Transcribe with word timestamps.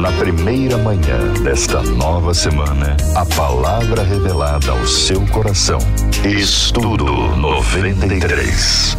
Na 0.00 0.10
primeira 0.12 0.78
manhã 0.78 1.30
desta 1.44 1.82
nova 1.82 2.32
semana, 2.32 2.96
a 3.14 3.26
palavra 3.26 4.02
revelada 4.02 4.70
ao 4.70 4.86
seu 4.86 5.20
coração. 5.26 5.78
Estudo 6.24 7.04
93. 7.36 8.96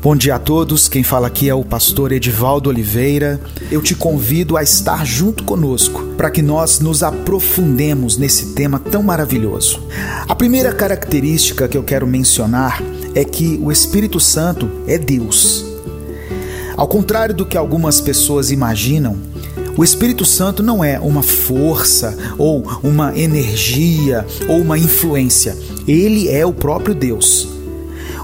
Bom 0.00 0.14
dia 0.14 0.36
a 0.36 0.38
todos, 0.38 0.88
quem 0.88 1.02
fala 1.02 1.26
aqui 1.26 1.48
é 1.48 1.54
o 1.54 1.64
pastor 1.64 2.12
Edivaldo 2.12 2.70
Oliveira. 2.70 3.40
Eu 3.72 3.82
te 3.82 3.96
convido 3.96 4.56
a 4.56 4.62
estar 4.62 5.04
junto 5.04 5.42
conosco 5.42 6.00
para 6.16 6.30
que 6.30 6.42
nós 6.42 6.78
nos 6.78 7.02
aprofundemos 7.02 8.16
nesse 8.16 8.54
tema 8.54 8.78
tão 8.78 9.02
maravilhoso. 9.02 9.82
A 10.28 10.34
primeira 10.36 10.72
característica 10.72 11.66
que 11.66 11.76
eu 11.76 11.82
quero 11.82 12.06
mencionar 12.06 12.80
é 13.16 13.24
que 13.24 13.58
o 13.60 13.72
Espírito 13.72 14.20
Santo 14.20 14.70
é 14.86 14.96
Deus. 14.96 15.66
Ao 16.76 16.86
contrário 16.86 17.34
do 17.34 17.44
que 17.44 17.56
algumas 17.56 18.00
pessoas 18.00 18.52
imaginam, 18.52 19.16
o 19.78 19.84
Espírito 19.84 20.24
Santo 20.24 20.60
não 20.60 20.82
é 20.82 20.98
uma 20.98 21.22
força 21.22 22.18
ou 22.36 22.64
uma 22.82 23.16
energia 23.16 24.26
ou 24.48 24.60
uma 24.60 24.76
influência. 24.76 25.56
Ele 25.86 26.28
é 26.28 26.44
o 26.44 26.52
próprio 26.52 26.96
Deus. 26.96 27.48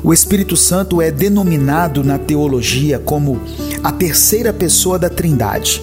O 0.03 0.13
Espírito 0.13 0.57
Santo 0.57 1.01
é 1.01 1.13
denominado 1.13 2.03
na 2.03 2.19
teologia 2.19 2.99
como 2.99 3.41
a 3.85 3.93
terceira 3.93 4.53
pessoa 4.53 4.99
da 4.99 5.09
Trindade. 5.09 5.81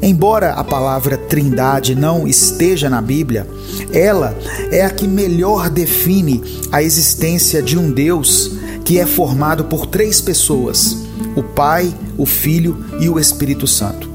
Embora 0.00 0.54
a 0.54 0.64
palavra 0.64 1.18
Trindade 1.18 1.94
não 1.94 2.26
esteja 2.26 2.88
na 2.88 3.02
Bíblia, 3.02 3.46
ela 3.92 4.34
é 4.72 4.86
a 4.86 4.90
que 4.90 5.06
melhor 5.06 5.68
define 5.68 6.42
a 6.72 6.82
existência 6.82 7.62
de 7.62 7.76
um 7.76 7.92
Deus 7.92 8.52
que 8.86 8.98
é 8.98 9.04
formado 9.04 9.64
por 9.64 9.84
três 9.84 10.18
pessoas: 10.18 10.96
o 11.36 11.42
Pai, 11.42 11.94
o 12.16 12.24
Filho 12.24 12.82
e 12.98 13.10
o 13.10 13.18
Espírito 13.18 13.66
Santo. 13.66 14.07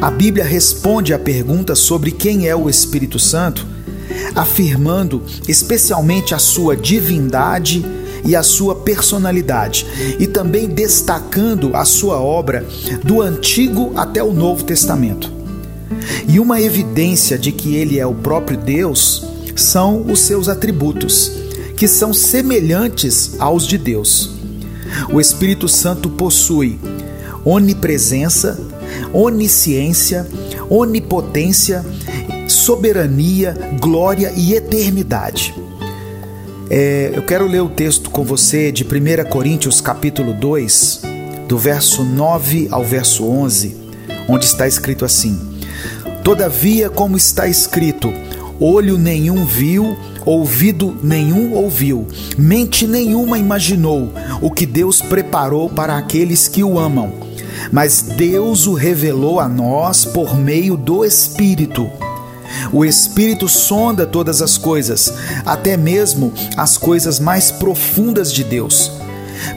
A 0.00 0.10
Bíblia 0.10 0.44
responde 0.44 1.12
à 1.14 1.18
pergunta 1.18 1.74
sobre 1.74 2.10
quem 2.10 2.48
é 2.48 2.56
o 2.56 2.68
Espírito 2.68 3.18
Santo 3.18 3.66
afirmando 4.34 5.22
especialmente 5.48 6.34
a 6.34 6.38
sua 6.38 6.76
divindade 6.76 7.84
e 8.24 8.36
a 8.36 8.42
sua 8.42 8.76
personalidade, 8.76 9.84
e 10.18 10.26
também 10.26 10.68
destacando 10.68 11.74
a 11.74 11.84
sua 11.84 12.20
obra 12.20 12.64
do 13.02 13.20
Antigo 13.20 13.92
até 13.96 14.22
o 14.22 14.32
Novo 14.32 14.62
Testamento. 14.62 15.32
E 16.28 16.38
uma 16.38 16.60
evidência 16.60 17.36
de 17.36 17.50
que 17.50 17.74
ele 17.74 17.98
é 17.98 18.06
o 18.06 18.14
próprio 18.14 18.56
Deus 18.56 19.24
são 19.56 20.02
os 20.02 20.20
seus 20.20 20.48
atributos, 20.48 21.32
que 21.76 21.88
são 21.88 22.14
semelhantes 22.14 23.34
aos 23.40 23.66
de 23.66 23.76
Deus. 23.76 24.30
O 25.12 25.20
Espírito 25.20 25.66
Santo 25.66 26.08
possui 26.08 26.78
onipresença, 27.44 28.58
onisciência, 29.12 30.26
onipotência 30.68 31.84
soberania, 32.52 33.56
glória 33.80 34.32
e 34.36 34.54
eternidade. 34.54 35.54
É, 36.70 37.10
eu 37.14 37.22
quero 37.22 37.46
ler 37.46 37.60
o 37.60 37.68
texto 37.68 38.10
com 38.10 38.24
você 38.24 38.70
de 38.70 38.84
1 38.84 39.28
Coríntios 39.28 39.80
capítulo 39.80 40.32
2, 40.32 41.02
do 41.48 41.58
verso 41.58 42.04
9 42.04 42.68
ao 42.70 42.84
verso 42.84 43.26
11, 43.26 43.76
onde 44.28 44.44
está 44.44 44.66
escrito 44.66 45.04
assim: 45.04 45.38
Todavia, 46.22 46.88
como 46.88 47.16
está 47.16 47.48
escrito, 47.48 48.12
olho 48.60 48.96
nenhum 48.96 49.44
viu, 49.44 49.96
ouvido 50.24 50.96
nenhum 51.02 51.52
ouviu, 51.54 52.06
mente 52.38 52.86
nenhuma 52.86 53.38
imaginou 53.38 54.12
o 54.40 54.50
que 54.50 54.64
Deus 54.64 55.02
preparou 55.02 55.68
para 55.68 55.98
aqueles 55.98 56.48
que 56.48 56.62
o 56.62 56.78
amam. 56.78 57.31
Mas 57.72 58.02
Deus 58.02 58.66
o 58.66 58.74
revelou 58.74 59.40
a 59.40 59.48
nós 59.48 60.04
por 60.04 60.36
meio 60.36 60.76
do 60.76 61.04
Espírito. 61.04 61.90
O 62.70 62.84
Espírito 62.84 63.48
sonda 63.48 64.06
todas 64.06 64.42
as 64.42 64.58
coisas, 64.58 65.12
até 65.46 65.74
mesmo 65.74 66.32
as 66.54 66.76
coisas 66.76 67.18
mais 67.18 67.50
profundas 67.50 68.30
de 68.30 68.44
Deus. 68.44 68.92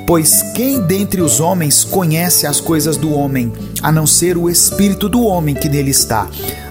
Pois 0.08 0.42
quem 0.54 0.82
dentre 0.82 1.22
os 1.22 1.40
homens 1.40 1.84
conhece 1.84 2.48
as 2.48 2.62
coisas 2.62 2.96
do 2.96 3.12
homem, 3.12 3.52
a 3.82 3.92
não 3.92 4.08
ser 4.08 4.38
o 4.38 4.50
espírito 4.50 5.10
do 5.10 5.24
homem 5.24 5.54
que 5.54 5.70
nele 5.70 5.92
está? 5.92 6.28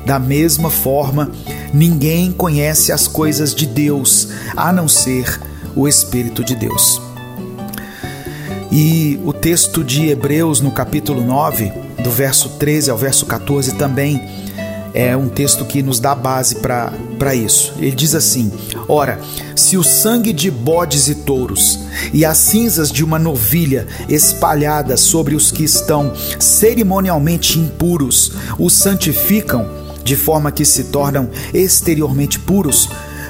Da 0.07 0.19
mesma 0.19 0.71
forma, 0.71 1.31
ninguém 1.73 2.33
conhece 2.33 2.91
as 2.91 3.07
coisas 3.07 3.55
de 3.55 3.67
Deus, 3.67 4.29
a 4.57 4.73
não 4.73 4.89
ser 4.89 5.41
o 5.77 5.87
espírito 5.87 6.43
de 6.43 6.55
Deus. 6.55 7.04
E 8.71 9.21
o 9.25 9.33
texto 9.33 9.85
de 9.85 10.09
Hebreus, 10.09 10.61
no 10.61 10.71
capítulo 10.71 11.23
9, 11.23 11.73
do 12.03 12.11
verso 12.11 12.51
13 12.51 12.91
ao 12.91 12.99
verso 12.99 13.27
14, 13.27 13.75
também 13.75 14.21
é 14.95 15.17
um 15.17 15.29
texto 15.29 15.65
que 15.65 15.83
nos 15.83 15.99
dá 15.99 16.15
base 16.15 16.57
para 16.57 17.35
isso. 17.35 17.75
Ele 17.79 17.91
diz 17.91 18.15
assim: 18.15 18.53
Ora, 18.89 19.21
se 19.57 19.77
o 19.77 19.83
sangue 19.83 20.33
de 20.33 20.51
bodes 20.51 21.09
e 21.09 21.17
touros 21.17 21.81
e 22.13 22.25
as 22.25 22.39
cinzas 22.39 22.93
de 22.93 23.03
uma 23.03 23.19
novilha 23.19 23.89
espalhadas 24.09 25.01
sobre 25.01 25.35
os 25.35 25.51
que 25.51 25.65
estão 25.65 26.13
cerimonialmente 26.39 27.59
impuros 27.59 28.33
os 28.59 28.73
santificam, 28.75 29.69
de 30.05 30.15
forma 30.15 30.53
que 30.53 30.65
se 30.65 30.85
tornam 30.85 31.29
exteriormente 31.53 32.39
puros, 32.39 32.89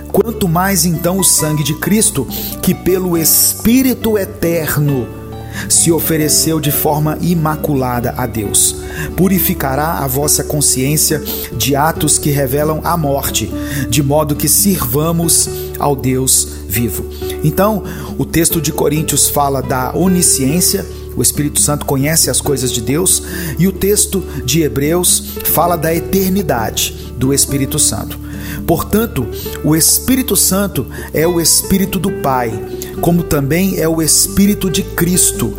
quanto 0.08 0.46
mais 0.46 0.84
então 0.84 1.18
o 1.18 1.24
sangue 1.24 1.64
de 1.64 1.74
Cristo, 1.74 2.26
que 2.60 2.74
pelo 2.74 3.16
Espírito 3.16 4.18
eterno 4.18 5.23
se 5.68 5.90
ofereceu 5.90 6.60
de 6.60 6.70
forma 6.70 7.18
imaculada 7.20 8.14
a 8.16 8.26
Deus. 8.26 8.76
Purificará 9.16 9.98
a 9.98 10.06
vossa 10.06 10.44
consciência 10.44 11.22
de 11.56 11.74
atos 11.74 12.18
que 12.18 12.30
revelam 12.30 12.80
a 12.84 12.96
morte, 12.96 13.50
de 13.88 14.02
modo 14.02 14.36
que 14.36 14.48
sirvamos 14.48 15.48
ao 15.78 15.96
Deus 15.96 16.48
vivo. 16.68 17.04
Então, 17.42 17.82
o 18.18 18.24
texto 18.24 18.60
de 18.60 18.72
Coríntios 18.72 19.28
fala 19.28 19.60
da 19.60 19.94
onisciência, 19.94 20.84
o 21.16 21.22
Espírito 21.22 21.60
Santo 21.60 21.86
conhece 21.86 22.28
as 22.28 22.40
coisas 22.40 22.72
de 22.72 22.80
Deus, 22.80 23.22
e 23.58 23.68
o 23.68 23.72
texto 23.72 24.24
de 24.44 24.62
Hebreus 24.62 25.22
fala 25.44 25.76
da 25.76 25.94
eternidade 25.94 27.12
do 27.16 27.32
Espírito 27.32 27.78
Santo. 27.78 28.23
Portanto, 28.66 29.26
o 29.62 29.74
Espírito 29.74 30.36
Santo 30.36 30.86
é 31.12 31.26
o 31.26 31.40
Espírito 31.40 31.98
do 31.98 32.10
Pai, 32.22 32.52
como 33.00 33.22
também 33.22 33.78
é 33.78 33.88
o 33.88 34.00
Espírito 34.00 34.70
de 34.70 34.82
Cristo. 34.82 35.52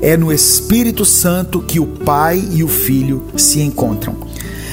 É 0.00 0.16
no 0.16 0.32
Espírito 0.32 1.04
Santo 1.04 1.60
que 1.60 1.80
o 1.80 1.86
Pai 1.86 2.42
e 2.52 2.62
o 2.62 2.68
Filho 2.68 3.24
se 3.36 3.60
encontram. 3.60 4.16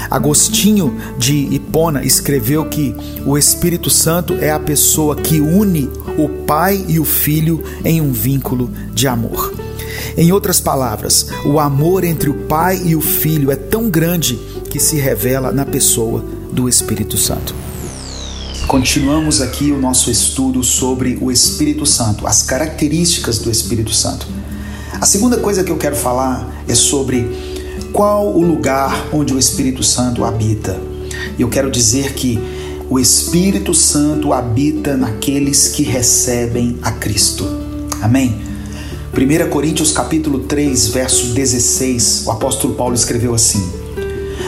Agostinho 0.09 0.96
de 1.18 1.34
Hipona 1.34 2.03
escreveu 2.06 2.66
que 2.66 2.96
o 3.26 3.38
Espírito 3.38 3.90
Santo 3.90 4.36
é 4.36 4.52
a 4.52 4.59
pessoa 4.59 5.16
que 5.16 5.40
une 5.40 5.90
o 6.18 6.30
Pai 6.46 6.86
e 6.88 7.00
o 7.00 7.06
Filho 7.06 7.64
em 7.84 8.02
um 8.02 8.12
vínculo 8.12 8.70
de 8.94 9.08
amor. 9.08 9.53
Em 10.18 10.32
outras 10.32 10.59
palavras, 10.59 11.28
o 11.46 11.59
amor 11.59 12.03
entre 12.03 12.30
o 12.30 12.34
Pai 12.34 12.82
e 12.86 12.96
o 12.96 13.02
Filho 13.02 13.52
é 13.52 13.56
tão 13.56 13.90
grande 13.90 14.36
que 14.70 14.80
se 14.80 14.97
revela 14.97 15.52
na 15.52 15.66
pessoa 15.66 16.24
do 16.56 16.70
Espírito 16.70 17.18
Santo. 17.18 17.54
Continuamos 18.66 19.42
aqui 19.42 19.72
o 19.72 19.80
nosso 19.80 20.10
estudo 20.10 20.64
sobre 20.64 21.18
o 21.22 21.30
Espírito 21.30 21.86
Santo, 21.86 22.26
as 22.26 22.44
características 22.44 23.40
do 23.40 23.52
Espírito 23.52 23.94
Santo. 23.94 24.26
A 25.00 25.06
segunda 25.06 25.38
coisa 25.38 25.66
que 25.66 25.72
eu 25.72 25.78
quero 25.78 25.98
falar 25.98 26.64
é 26.66 26.74
sobre 26.74 27.30
qual 27.92 28.34
o 28.34 28.42
lugar 28.42 29.10
onde 29.12 29.34
o 29.34 29.38
Espírito 29.38 29.84
Santo 29.84 30.24
habita. 30.24 30.80
Eu 31.38 31.50
quero 31.50 31.70
dizer 31.70 32.14
que 32.14 32.40
o 32.90 32.98
Espírito 32.98 33.74
Santo 33.74 34.32
habita 34.32 34.96
naqueles 34.96 35.68
que 35.68 35.84
recebem 35.84 36.78
a 36.82 36.92
Cristo. 36.92 37.46
Amém? 38.02 38.34
1 39.14 39.50
Coríntios 39.50 39.92
capítulo 39.92 40.40
3, 40.40 40.88
verso 40.88 41.34
16, 41.34 42.24
o 42.26 42.32
apóstolo 42.32 42.76
Paulo 42.76 42.96
escreveu 42.96 43.36
assim: 43.36 43.84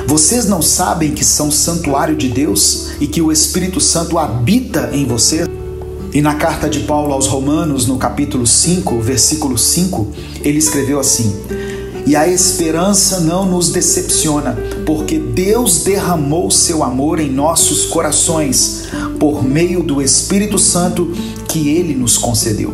vocês 0.07 0.45
não 0.45 0.61
sabem 0.61 1.11
que 1.11 1.25
são 1.25 1.51
santuário 1.51 2.15
de 2.15 2.29
Deus 2.29 2.91
e 3.01 3.07
que 3.07 3.21
o 3.21 3.29
Espírito 3.29 3.81
Santo 3.81 4.17
habita 4.17 4.89
em 4.93 5.05
você? 5.05 5.45
E 6.13 6.21
na 6.21 6.35
carta 6.35 6.69
de 6.69 6.79
Paulo 6.79 7.11
aos 7.11 7.27
Romanos, 7.27 7.85
no 7.87 7.97
capítulo 7.97 8.47
5, 8.47 9.01
versículo 9.01 9.57
5, 9.57 10.07
ele 10.41 10.59
escreveu 10.59 10.97
assim: 10.97 11.35
E 12.05 12.15
a 12.15 12.25
esperança 12.25 13.19
não 13.19 13.45
nos 13.45 13.69
decepciona, 13.69 14.57
porque 14.85 15.19
Deus 15.19 15.83
derramou 15.83 16.49
seu 16.49 16.85
amor 16.85 17.19
em 17.19 17.29
nossos 17.29 17.87
corações 17.87 18.83
por 19.19 19.43
meio 19.43 19.83
do 19.83 20.01
Espírito 20.01 20.57
Santo 20.57 21.11
que 21.49 21.67
ele 21.67 21.93
nos 21.93 22.17
concedeu. 22.17 22.73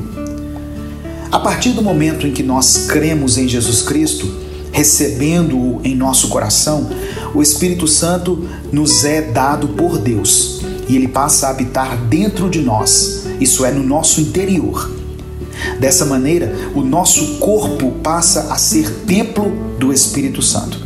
A 1.31 1.39
partir 1.39 1.71
do 1.71 1.81
momento 1.81 2.27
em 2.27 2.31
que 2.31 2.43
nós 2.43 2.85
cremos 2.87 3.39
em 3.39 3.47
Jesus 3.47 3.81
Cristo, 3.81 4.42
recebendo-o 4.73 5.79
em 5.83 5.95
nosso 5.95 6.27
coração, 6.27 6.89
o 7.33 7.41
Espírito 7.41 7.87
Santo 7.87 8.49
nos 8.71 9.05
é 9.05 9.21
dado 9.21 9.69
por 9.69 9.99
Deus 9.99 10.61
e 10.89 10.95
ele 10.95 11.07
passa 11.07 11.47
a 11.47 11.51
habitar 11.51 11.95
dentro 12.07 12.49
de 12.49 12.59
nós, 12.59 13.27
isso 13.39 13.63
é, 13.63 13.71
no 13.71 13.83
nosso 13.83 14.19
interior. 14.19 14.91
Dessa 15.79 16.05
maneira, 16.05 16.53
o 16.75 16.81
nosso 16.81 17.35
corpo 17.35 17.91
passa 18.03 18.51
a 18.51 18.57
ser 18.57 18.89
templo 19.05 19.51
do 19.79 19.93
Espírito 19.93 20.41
Santo. 20.41 20.81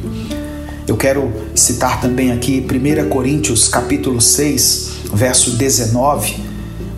Eu 0.86 0.96
quero 0.96 1.32
citar 1.56 2.00
também 2.00 2.32
aqui 2.32 2.66
1 2.66 3.10
Coríntios 3.10 3.68
capítulo 3.68 4.22
6, 4.22 4.90
verso 5.14 5.52
19, 5.52 6.36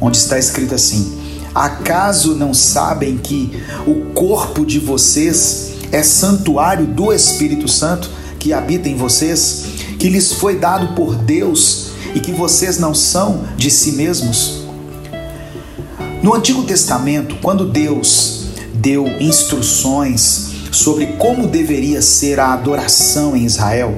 onde 0.01 0.17
está 0.17 0.37
escrito 0.37 0.75
assim: 0.75 1.17
Acaso 1.53 2.35
não 2.35 2.53
sabem 2.53 3.17
que 3.17 3.51
o 3.87 4.13
corpo 4.13 4.65
de 4.65 4.79
vocês 4.79 5.68
é 5.91 6.03
santuário 6.03 6.85
do 6.85 7.13
Espírito 7.13 7.67
Santo 7.67 8.09
que 8.39 8.53
habita 8.53 8.87
em 8.87 8.95
vocês, 8.95 9.65
que 9.99 10.09
lhes 10.09 10.33
foi 10.33 10.57
dado 10.57 10.95
por 10.95 11.15
Deus 11.15 11.89
e 12.15 12.19
que 12.19 12.31
vocês 12.31 12.77
não 12.77 12.93
são 12.93 13.43
de 13.57 13.69
si 13.69 13.93
mesmos? 13.93 14.63
No 16.23 16.33
Antigo 16.33 16.63
Testamento, 16.63 17.37
quando 17.41 17.65
Deus 17.65 18.45
deu 18.73 19.07
instruções 19.19 20.49
sobre 20.71 21.07
como 21.17 21.47
deveria 21.47 22.01
ser 22.01 22.39
a 22.39 22.53
adoração 22.53 23.35
em 23.35 23.45
Israel, 23.45 23.97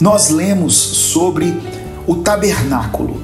nós 0.00 0.30
lemos 0.30 0.74
sobre 0.74 1.54
o 2.06 2.16
tabernáculo 2.16 3.22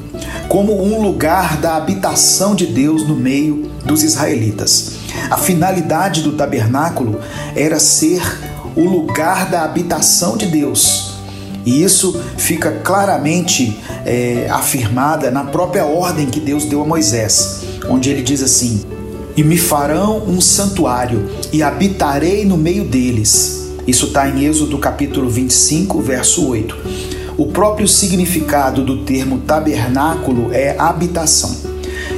como 0.48 0.82
um 0.82 1.00
lugar 1.00 1.58
da 1.58 1.76
habitação 1.76 2.56
de 2.56 2.66
Deus 2.66 3.06
no 3.06 3.14
meio 3.14 3.70
dos 3.84 4.02
israelitas. 4.02 4.99
A 5.30 5.36
finalidade 5.36 6.22
do 6.22 6.32
tabernáculo 6.32 7.20
era 7.54 7.78
ser 7.78 8.20
o 8.74 8.82
lugar 8.84 9.48
da 9.48 9.62
habitação 9.62 10.36
de 10.36 10.46
Deus. 10.46 11.14
E 11.64 11.84
isso 11.84 12.20
fica 12.36 12.72
claramente 12.82 13.78
é, 14.04 14.48
afirmada 14.50 15.30
na 15.30 15.44
própria 15.44 15.84
ordem 15.84 16.26
que 16.26 16.40
Deus 16.40 16.64
deu 16.64 16.82
a 16.82 16.86
Moisés, 16.86 17.60
onde 17.88 18.10
ele 18.10 18.22
diz 18.22 18.42
assim: 18.42 18.82
E 19.36 19.44
me 19.44 19.56
farão 19.56 20.24
um 20.26 20.40
santuário, 20.40 21.30
e 21.52 21.62
habitarei 21.62 22.44
no 22.44 22.56
meio 22.56 22.84
deles. 22.84 23.70
Isso 23.86 24.06
está 24.06 24.28
em 24.28 24.44
Êxodo 24.44 24.78
capítulo 24.78 25.30
25, 25.30 26.00
verso 26.00 26.48
8. 26.48 26.76
O 27.36 27.46
próprio 27.46 27.86
significado 27.86 28.84
do 28.84 29.04
termo 29.04 29.38
tabernáculo 29.38 30.52
é 30.52 30.76
habitação. 30.78 31.69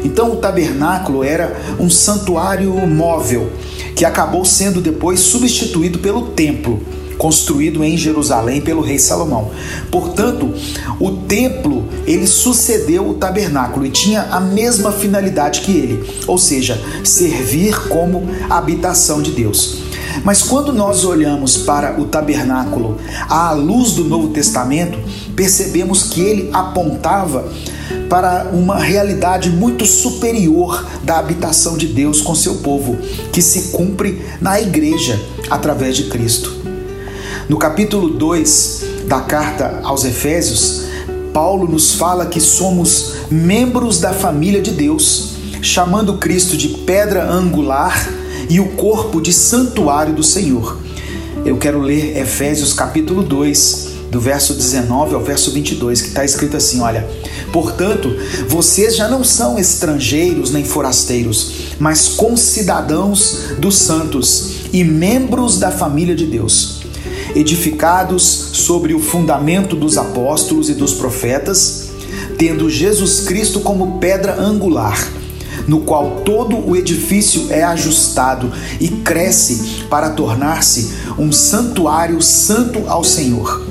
Então, 0.04 0.32
o 0.32 0.36
tabernáculo 0.36 1.24
era 1.24 1.56
um 1.78 1.88
santuário 1.88 2.74
móvel 2.86 3.50
que 3.94 4.04
acabou 4.04 4.44
sendo 4.44 4.80
depois 4.80 5.20
substituído 5.20 5.98
pelo 5.98 6.28
templo, 6.28 6.80
construído 7.18 7.84
em 7.84 7.96
Jerusalém 7.96 8.60
pelo 8.60 8.80
rei 8.80 8.98
Salomão. 8.98 9.50
Portanto, 9.90 10.52
o 10.98 11.10
templo 11.10 11.84
ele 12.06 12.26
sucedeu 12.26 13.08
o 13.08 13.14
tabernáculo 13.14 13.86
e 13.86 13.90
tinha 13.90 14.22
a 14.22 14.40
mesma 14.40 14.90
finalidade 14.90 15.60
que 15.60 15.72
ele, 15.72 16.04
ou 16.26 16.36
seja, 16.36 16.80
servir 17.04 17.88
como 17.88 18.28
habitação 18.50 19.22
de 19.22 19.30
Deus. 19.30 19.91
Mas 20.24 20.42
quando 20.42 20.72
nós 20.72 21.04
olhamos 21.04 21.56
para 21.58 22.00
o 22.00 22.04
tabernáculo 22.04 22.98
à 23.28 23.52
luz 23.52 23.92
do 23.92 24.04
Novo 24.04 24.28
Testamento, 24.28 24.98
percebemos 25.34 26.04
que 26.04 26.20
ele 26.20 26.50
apontava 26.52 27.50
para 28.08 28.50
uma 28.52 28.78
realidade 28.78 29.50
muito 29.50 29.86
superior 29.86 30.86
da 31.02 31.18
habitação 31.18 31.76
de 31.76 31.86
Deus 31.86 32.20
com 32.20 32.34
seu 32.34 32.56
povo, 32.56 32.98
que 33.32 33.40
se 33.40 33.72
cumpre 33.72 34.22
na 34.40 34.60
igreja 34.60 35.18
através 35.50 35.96
de 35.96 36.04
Cristo. 36.04 36.52
No 37.48 37.56
capítulo 37.56 38.08
2 38.10 38.84
da 39.06 39.20
carta 39.20 39.80
aos 39.82 40.04
Efésios, 40.04 40.82
Paulo 41.32 41.66
nos 41.66 41.94
fala 41.94 42.26
que 42.26 42.40
somos 42.40 43.14
membros 43.30 43.98
da 43.98 44.12
família 44.12 44.60
de 44.60 44.70
Deus, 44.70 45.30
chamando 45.62 46.18
Cristo 46.18 46.56
de 46.56 46.68
pedra 46.68 47.30
angular 47.30 48.06
e 48.48 48.60
o 48.60 48.68
corpo 48.70 49.20
de 49.20 49.32
santuário 49.32 50.14
do 50.14 50.22
Senhor. 50.22 50.78
Eu 51.44 51.56
quero 51.56 51.80
ler 51.80 52.16
Efésios 52.16 52.72
capítulo 52.72 53.22
2, 53.22 53.92
do 54.10 54.20
verso 54.20 54.54
19 54.54 55.14
ao 55.14 55.22
verso 55.22 55.50
22, 55.50 56.02
que 56.02 56.08
está 56.08 56.24
escrito 56.24 56.56
assim: 56.56 56.80
Olha, 56.80 57.08
portanto, 57.52 58.14
vocês 58.46 58.94
já 58.94 59.08
não 59.08 59.24
são 59.24 59.58
estrangeiros 59.58 60.50
nem 60.50 60.64
forasteiros, 60.64 61.74
mas 61.78 62.08
concidadãos 62.08 63.54
dos 63.58 63.76
santos 63.76 64.66
e 64.72 64.84
membros 64.84 65.58
da 65.58 65.70
família 65.70 66.14
de 66.14 66.26
Deus, 66.26 66.82
edificados 67.34 68.22
sobre 68.52 68.94
o 68.94 69.00
fundamento 69.00 69.74
dos 69.74 69.96
apóstolos 69.96 70.68
e 70.68 70.74
dos 70.74 70.92
profetas, 70.92 71.88
tendo 72.36 72.68
Jesus 72.68 73.20
Cristo 73.20 73.60
como 73.60 73.98
pedra 73.98 74.38
angular 74.38 75.21
no 75.66 75.80
qual 75.80 76.22
todo 76.24 76.56
o 76.56 76.76
edifício 76.76 77.46
é 77.50 77.62
ajustado 77.62 78.52
e 78.80 78.88
cresce 78.88 79.84
para 79.88 80.10
tornar-se 80.10 80.92
um 81.18 81.30
santuário 81.30 82.20
santo 82.20 82.84
ao 82.88 83.04
Senhor. 83.04 83.66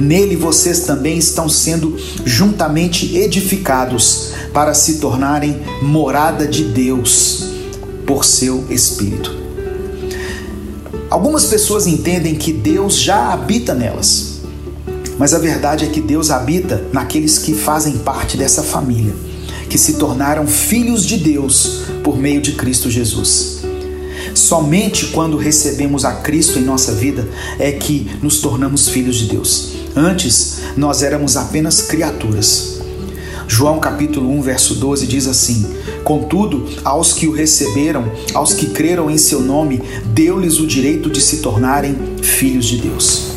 Nele 0.00 0.36
vocês 0.36 0.80
também 0.80 1.18
estão 1.18 1.48
sendo 1.48 1.96
juntamente 2.24 3.16
edificados 3.16 4.32
para 4.52 4.74
se 4.74 4.98
tornarem 4.98 5.60
morada 5.82 6.46
de 6.46 6.64
Deus 6.64 7.44
por 8.06 8.24
seu 8.24 8.66
Espírito. 8.70 9.44
Algumas 11.08 11.44
pessoas 11.44 11.86
entendem 11.86 12.34
que 12.34 12.52
Deus 12.52 12.98
já 12.98 13.32
habita 13.32 13.72
nelas, 13.72 14.40
mas 15.16 15.32
a 15.32 15.38
verdade 15.38 15.84
é 15.84 15.88
que 15.88 16.00
Deus 16.00 16.30
habita 16.30 16.84
naqueles 16.92 17.38
que 17.38 17.54
fazem 17.54 17.98
parte 17.98 18.36
dessa 18.36 18.64
família 18.64 19.14
que 19.74 19.78
se 19.78 19.94
tornaram 19.94 20.46
filhos 20.46 21.04
de 21.04 21.16
Deus 21.16 21.80
por 22.04 22.16
meio 22.16 22.40
de 22.40 22.52
Cristo 22.52 22.88
Jesus. 22.88 23.64
Somente 24.32 25.06
quando 25.06 25.36
recebemos 25.36 26.04
a 26.04 26.12
Cristo 26.12 26.60
em 26.60 26.62
nossa 26.62 26.92
vida 26.92 27.28
é 27.58 27.72
que 27.72 28.08
nos 28.22 28.38
tornamos 28.38 28.88
filhos 28.88 29.16
de 29.16 29.26
Deus. 29.26 29.72
Antes, 29.96 30.60
nós 30.76 31.02
éramos 31.02 31.36
apenas 31.36 31.82
criaturas. 31.82 32.82
João 33.48 33.80
capítulo 33.80 34.30
1, 34.38 34.42
verso 34.42 34.76
12 34.76 35.08
diz 35.08 35.26
assim: 35.26 35.66
Contudo, 36.04 36.68
aos 36.84 37.12
que 37.12 37.26
o 37.26 37.32
receberam, 37.32 38.12
aos 38.32 38.52
que 38.52 38.66
creram 38.66 39.10
em 39.10 39.18
seu 39.18 39.40
nome, 39.40 39.82
deu-lhes 40.04 40.60
o 40.60 40.68
direito 40.68 41.10
de 41.10 41.20
se 41.20 41.38
tornarem 41.38 41.98
filhos 42.22 42.66
de 42.66 42.76
Deus. 42.76 43.32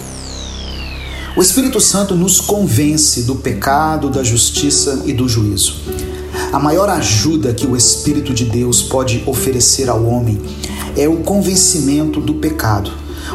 O 1.36 1.42
Espírito 1.42 1.82
Santo 1.82 2.14
nos 2.14 2.40
convence 2.40 3.24
do 3.24 3.38
pecado, 3.38 4.08
da 4.12 4.24
justiça 4.24 5.02
e 5.08 5.14
do 5.14 5.28
juízo. 5.28 6.17
A 6.58 6.60
maior 6.60 6.90
ajuda 6.90 7.54
que 7.54 7.68
o 7.68 7.78
Espírito 7.78 8.34
de 8.34 8.44
Deus 8.44 8.82
pode 8.82 9.22
oferecer 9.28 9.88
ao 9.90 10.04
homem 10.04 10.42
é 10.98 11.08
o 11.08 11.18
convencimento 11.18 12.20
do 12.20 12.34
pecado, 12.34 12.92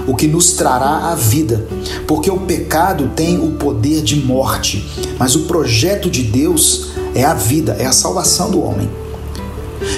o 0.08 0.16
que 0.16 0.26
nos 0.26 0.54
trará 0.54 1.12
a 1.12 1.14
vida, 1.14 1.64
porque 2.04 2.28
o 2.28 2.40
pecado 2.40 3.12
tem 3.14 3.38
o 3.38 3.52
poder 3.52 4.02
de 4.02 4.16
morte, 4.16 4.84
mas 5.20 5.36
o 5.36 5.44
projeto 5.44 6.10
de 6.10 6.24
Deus 6.24 6.88
é 7.14 7.22
a 7.22 7.32
vida, 7.32 7.76
é 7.78 7.86
a 7.86 7.92
salvação 7.92 8.50
do 8.50 8.60
homem. 8.60 8.90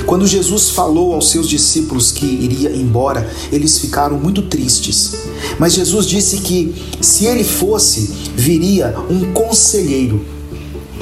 Quando 0.04 0.26
Jesus 0.26 0.68
falou 0.68 1.14
aos 1.14 1.30
seus 1.30 1.48
discípulos 1.48 2.12
que 2.12 2.26
iria 2.26 2.76
embora, 2.76 3.26
eles 3.50 3.78
ficaram 3.78 4.18
muito 4.18 4.42
tristes. 4.42 5.14
Mas 5.58 5.72
Jesus 5.72 6.04
disse 6.04 6.40
que 6.40 6.74
se 7.00 7.24
ele 7.24 7.42
fosse, 7.42 8.02
viria 8.36 8.94
um 9.08 9.32
conselheiro 9.32 10.34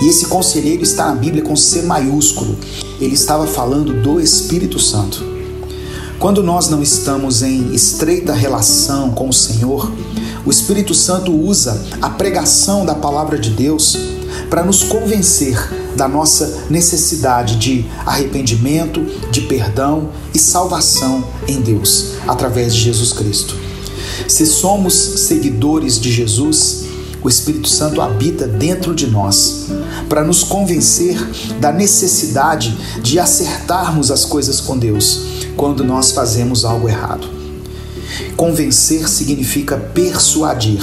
e 0.02 0.09
esse 0.09 0.26
conselheiro 0.26 0.82
está 0.82 1.06
na 1.06 1.14
Bíblia 1.14 1.44
com 1.44 1.54
C 1.54 1.82
maiúsculo. 1.82 2.56
Ele 3.00 3.14
estava 3.14 3.47
falando 3.47 4.02
do 4.02 4.21
Espírito 4.21 4.80
Santo. 4.80 5.25
Quando 6.18 6.42
nós 6.42 6.68
não 6.68 6.82
estamos 6.82 7.40
em 7.40 7.73
estreita 7.73 8.32
relação 8.32 9.12
com 9.12 9.28
o 9.28 9.32
Senhor, 9.32 9.92
o 10.44 10.50
Espírito 10.50 10.92
Santo 10.92 11.32
usa 11.32 11.80
a 12.00 12.11
pregação 12.11 12.85
da 12.85 12.97
palavra 12.97 13.38
de 13.38 13.50
Deus 13.50 13.97
para 14.50 14.64
nos 14.64 14.82
convencer 14.82 15.56
da 15.97 16.09
nossa 16.09 16.64
necessidade 16.68 17.54
de 17.54 17.87
arrependimento, 18.04 19.06
de 19.30 19.42
perdão 19.42 20.09
e 20.35 20.38
salvação 20.38 21.25
em 21.47 21.61
Deus, 21.61 22.14
através 22.26 22.75
de 22.75 22.80
Jesus 22.80 23.12
Cristo. 23.12 23.54
Se 24.26 24.47
somos 24.47 24.94
seguidores 24.94 26.00
de 26.00 26.11
Jesus, 26.11 26.81
o 27.24 27.28
Espírito 27.28 27.68
Santo 27.68 28.00
habita 28.00 28.46
dentro 28.46 28.94
de 28.94 29.06
nós 29.06 29.66
para 30.08 30.24
nos 30.24 30.42
convencer 30.42 31.16
da 31.60 31.72
necessidade 31.72 32.76
de 33.00 33.18
acertarmos 33.18 34.10
as 34.10 34.24
coisas 34.24 34.60
com 34.60 34.76
Deus 34.76 35.20
quando 35.56 35.84
nós 35.84 36.10
fazemos 36.12 36.64
algo 36.64 36.88
errado. 36.88 37.28
Convencer 38.36 39.08
significa 39.08 39.76
persuadir, 39.76 40.82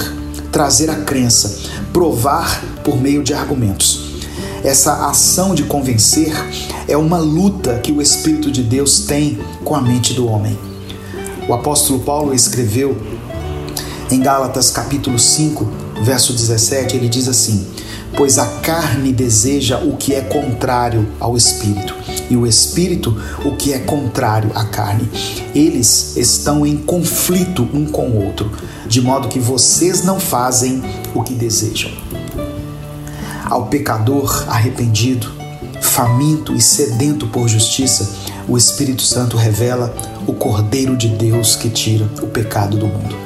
trazer 0.50 0.90
a 0.90 0.96
crença, 0.96 1.58
provar 1.92 2.62
por 2.82 3.00
meio 3.00 3.22
de 3.22 3.34
argumentos. 3.34 4.10
Essa 4.64 5.06
ação 5.06 5.54
de 5.54 5.64
convencer 5.64 6.32
é 6.86 6.96
uma 6.96 7.18
luta 7.18 7.78
que 7.78 7.92
o 7.92 8.02
Espírito 8.02 8.50
de 8.50 8.62
Deus 8.62 9.00
tem 9.00 9.38
com 9.64 9.74
a 9.74 9.80
mente 9.80 10.12
do 10.12 10.26
homem. 10.26 10.58
O 11.48 11.54
apóstolo 11.54 12.00
Paulo 12.00 12.34
escreveu 12.34 12.96
em 14.10 14.20
Gálatas 14.20 14.70
capítulo 14.70 15.18
5, 15.18 15.89
verso 16.02 16.32
17, 16.32 16.96
ele 16.96 17.08
diz 17.08 17.28
assim: 17.28 17.66
pois 18.16 18.38
a 18.38 18.46
carne 18.46 19.12
deseja 19.12 19.78
o 19.78 19.96
que 19.96 20.14
é 20.14 20.20
contrário 20.20 21.08
ao 21.18 21.36
espírito, 21.36 21.94
e 22.28 22.36
o 22.36 22.46
espírito 22.46 23.16
o 23.44 23.56
que 23.56 23.72
é 23.72 23.78
contrário 23.78 24.50
à 24.54 24.64
carne. 24.64 25.08
Eles 25.54 26.16
estão 26.16 26.66
em 26.66 26.76
conflito 26.76 27.68
um 27.72 27.86
com 27.86 28.08
o 28.08 28.24
outro, 28.24 28.50
de 28.86 29.00
modo 29.00 29.28
que 29.28 29.38
vocês 29.38 30.04
não 30.04 30.18
fazem 30.18 30.82
o 31.14 31.22
que 31.22 31.34
desejam. 31.34 31.90
Ao 33.44 33.66
pecador 33.66 34.44
arrependido, 34.48 35.32
faminto 35.80 36.54
e 36.54 36.60
sedento 36.60 37.26
por 37.26 37.48
justiça, 37.48 38.08
o 38.48 38.56
Espírito 38.56 39.02
Santo 39.02 39.36
revela 39.36 39.94
o 40.26 40.32
Cordeiro 40.32 40.96
de 40.96 41.08
Deus 41.08 41.56
que 41.56 41.68
tira 41.68 42.08
o 42.22 42.26
pecado 42.26 42.76
do 42.76 42.86
mundo. 42.86 43.19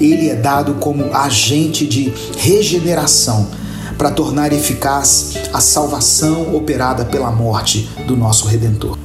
Ele 0.00 0.28
é 0.28 0.34
dado 0.34 0.74
como 0.74 1.14
agente 1.14 1.86
de 1.86 2.12
regeneração 2.36 3.48
para 3.96 4.10
tornar 4.10 4.52
eficaz 4.52 5.34
a 5.52 5.60
salvação 5.60 6.54
operada 6.54 7.04
pela 7.04 7.30
morte 7.30 7.90
do 8.06 8.16
nosso 8.16 8.46
Redentor. 8.46 8.96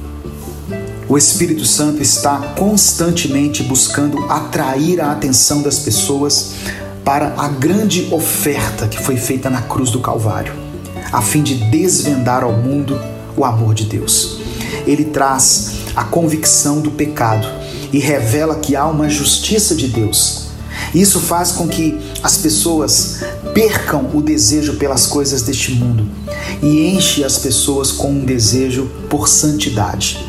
O 1.08 1.18
Espírito 1.18 1.64
Santo 1.64 2.00
está 2.00 2.38
constantemente 2.56 3.62
buscando 3.62 4.24
atrair 4.30 5.00
a 5.00 5.12
atenção 5.12 5.62
das 5.62 5.78
pessoas 5.78 6.54
para 7.04 7.34
a 7.36 7.48
grande 7.48 8.08
oferta 8.10 8.88
que 8.88 8.98
foi 8.98 9.16
feita 9.16 9.50
na 9.50 9.60
cruz 9.60 9.90
do 9.90 10.00
Calvário, 10.00 10.54
a 11.12 11.20
fim 11.20 11.42
de 11.42 11.56
desvendar 11.70 12.42
ao 12.42 12.52
mundo 12.52 12.98
o 13.36 13.44
amor 13.44 13.74
de 13.74 13.84
Deus. 13.84 14.38
Ele 14.86 15.04
traz 15.04 15.72
a 15.94 16.04
convicção 16.04 16.80
do 16.80 16.90
pecado 16.90 17.46
e 17.92 17.98
revela 17.98 18.56
que 18.56 18.74
há 18.74 18.86
uma 18.86 19.08
justiça 19.08 19.74
de 19.74 19.88
Deus. 19.88 20.43
Isso 20.94 21.18
faz 21.18 21.50
com 21.50 21.66
que 21.66 21.98
as 22.22 22.36
pessoas 22.36 23.20
percam 23.52 24.10
o 24.14 24.22
desejo 24.22 24.74
pelas 24.74 25.06
coisas 25.06 25.42
deste 25.42 25.72
mundo 25.72 26.06
e 26.62 26.86
enche 26.86 27.24
as 27.24 27.36
pessoas 27.36 27.90
com 27.90 28.12
um 28.12 28.24
desejo 28.24 28.88
por 29.10 29.28
santidade. 29.28 30.24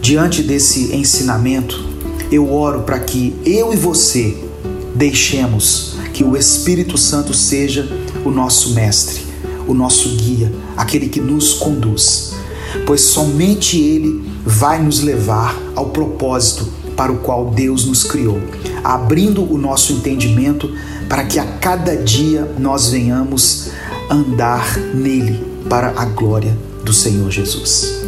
Diante 0.00 0.42
desse 0.42 0.96
ensinamento, 0.96 1.84
eu 2.32 2.52
oro 2.52 2.80
para 2.82 2.98
que 3.00 3.34
eu 3.44 3.72
e 3.72 3.76
você 3.76 4.36
deixemos 4.94 5.96
que 6.14 6.24
o 6.24 6.36
Espírito 6.36 6.96
Santo 6.96 7.34
seja 7.34 7.86
o 8.24 8.30
nosso 8.30 8.70
mestre, 8.70 9.22
o 9.68 9.74
nosso 9.74 10.08
guia, 10.16 10.50
aquele 10.76 11.08
que 11.08 11.20
nos 11.20 11.54
conduz, 11.54 12.32
pois 12.86 13.02
somente 13.02 13.78
ele 13.78 14.24
vai 14.44 14.82
nos 14.82 15.00
levar 15.00 15.56
ao 15.76 15.90
propósito 15.90 16.79
para 17.00 17.12
o 17.12 17.16
qual 17.16 17.46
Deus 17.46 17.86
nos 17.86 18.04
criou, 18.04 18.38
abrindo 18.84 19.42
o 19.50 19.56
nosso 19.56 19.90
entendimento 19.90 20.70
para 21.08 21.24
que 21.24 21.38
a 21.38 21.46
cada 21.46 21.96
dia 21.96 22.44
nós 22.58 22.90
venhamos 22.90 23.70
andar 24.10 24.76
nele 24.94 25.42
para 25.66 25.98
a 25.98 26.04
glória 26.04 26.54
do 26.84 26.92
Senhor 26.92 27.30
Jesus. 27.30 28.04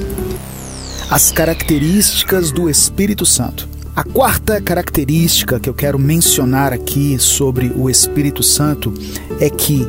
As 1.08 1.32
características 1.32 2.52
do 2.52 2.68
Espírito 2.68 3.24
Santo. 3.24 3.66
A 3.96 4.04
quarta 4.04 4.60
característica 4.60 5.58
que 5.58 5.70
eu 5.70 5.74
quero 5.74 5.98
mencionar 5.98 6.74
aqui 6.74 7.16
sobre 7.18 7.72
o 7.74 7.88
Espírito 7.88 8.42
Santo 8.42 8.92
é 9.40 9.48
que 9.48 9.88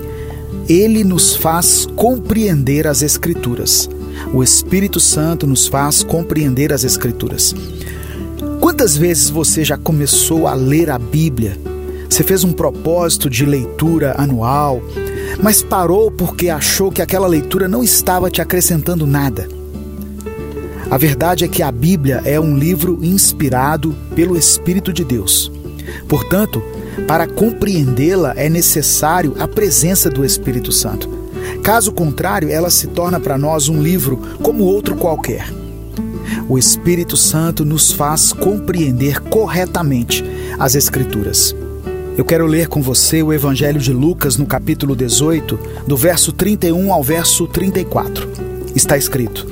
ele 0.69 1.03
nos 1.03 1.36
faz 1.36 1.86
compreender 1.98 2.88
as 2.88 3.01
Escrituras. 3.01 3.89
O 4.33 4.41
Espírito 4.41 5.01
Santo 5.01 5.45
nos 5.45 5.67
faz 5.67 6.03
compreender 6.03 6.72
as 6.72 6.86
Escrituras. 6.86 7.53
Quantas 8.63 8.96
vezes 8.96 9.29
você 9.29 9.62
já 9.62 9.77
começou 9.77 10.48
a 10.48 10.53
ler 10.53 10.89
a 10.89 10.98
Bíblia? 10.98 11.60
Você 12.10 12.24
fez 12.24 12.46
um 12.46 12.53
propósito 12.53 13.29
de 13.29 13.46
leitura 13.46 14.15
anual, 14.17 14.82
mas 15.41 15.62
parou 15.62 16.10
porque 16.10 16.48
achou 16.48 16.89
que 16.89 17.01
aquela 17.01 17.27
leitura 17.27 17.67
não 17.67 17.84
estava 17.84 18.32
te 18.32 18.41
acrescentando 18.41 19.05
nada. 19.05 19.50
A 20.89 20.98
verdade 20.98 21.43
é 21.43 21.48
que 21.50 21.62
a 21.62 21.70
Bíblia 21.74 22.22
é 22.24 22.39
um 22.39 22.58
livro 22.58 23.00
inspirado 23.03 23.93
pelo 24.15 24.38
Espírito 24.38 24.93
de 24.93 25.03
Deus. 25.03 25.51
Portanto, 26.08 26.63
para 27.05 27.27
compreendê-la 27.27 28.34
é 28.38 28.48
necessário 28.48 29.36
a 29.39 29.46
presença 29.46 30.10
do 30.10 30.24
Espírito 30.24 30.72
Santo. 30.72 31.10
Caso 31.62 31.91
contrário, 31.91 32.50
ela 32.50 32.70
se 32.70 32.88
torna 32.88 33.20
para 33.20 33.38
nós 33.38 33.67
um 33.67 33.84
livro 33.84 34.22
como 34.41 34.63
outro 34.63 34.96
qualquer. 34.96 35.62
O 36.50 36.57
Espírito 36.57 37.15
Santo 37.15 37.63
nos 37.63 37.91
faz 37.91 38.33
compreender 38.33 39.21
corretamente 39.21 40.23
as 40.59 40.75
Escrituras. 40.75 41.55
Eu 42.17 42.25
quero 42.25 42.45
ler 42.45 42.67
com 42.67 42.81
você 42.81 43.23
o 43.23 43.31
Evangelho 43.31 43.79
de 43.79 43.93
Lucas 43.93 44.38
no 44.38 44.45
capítulo 44.45 44.95
18, 44.95 45.57
do 45.88 45.95
verso 45.95 46.31
31 46.31 46.91
ao 46.91 47.01
verso 47.01 47.47
34. 47.47 48.29
Está 48.75 48.97
escrito: 48.97 49.47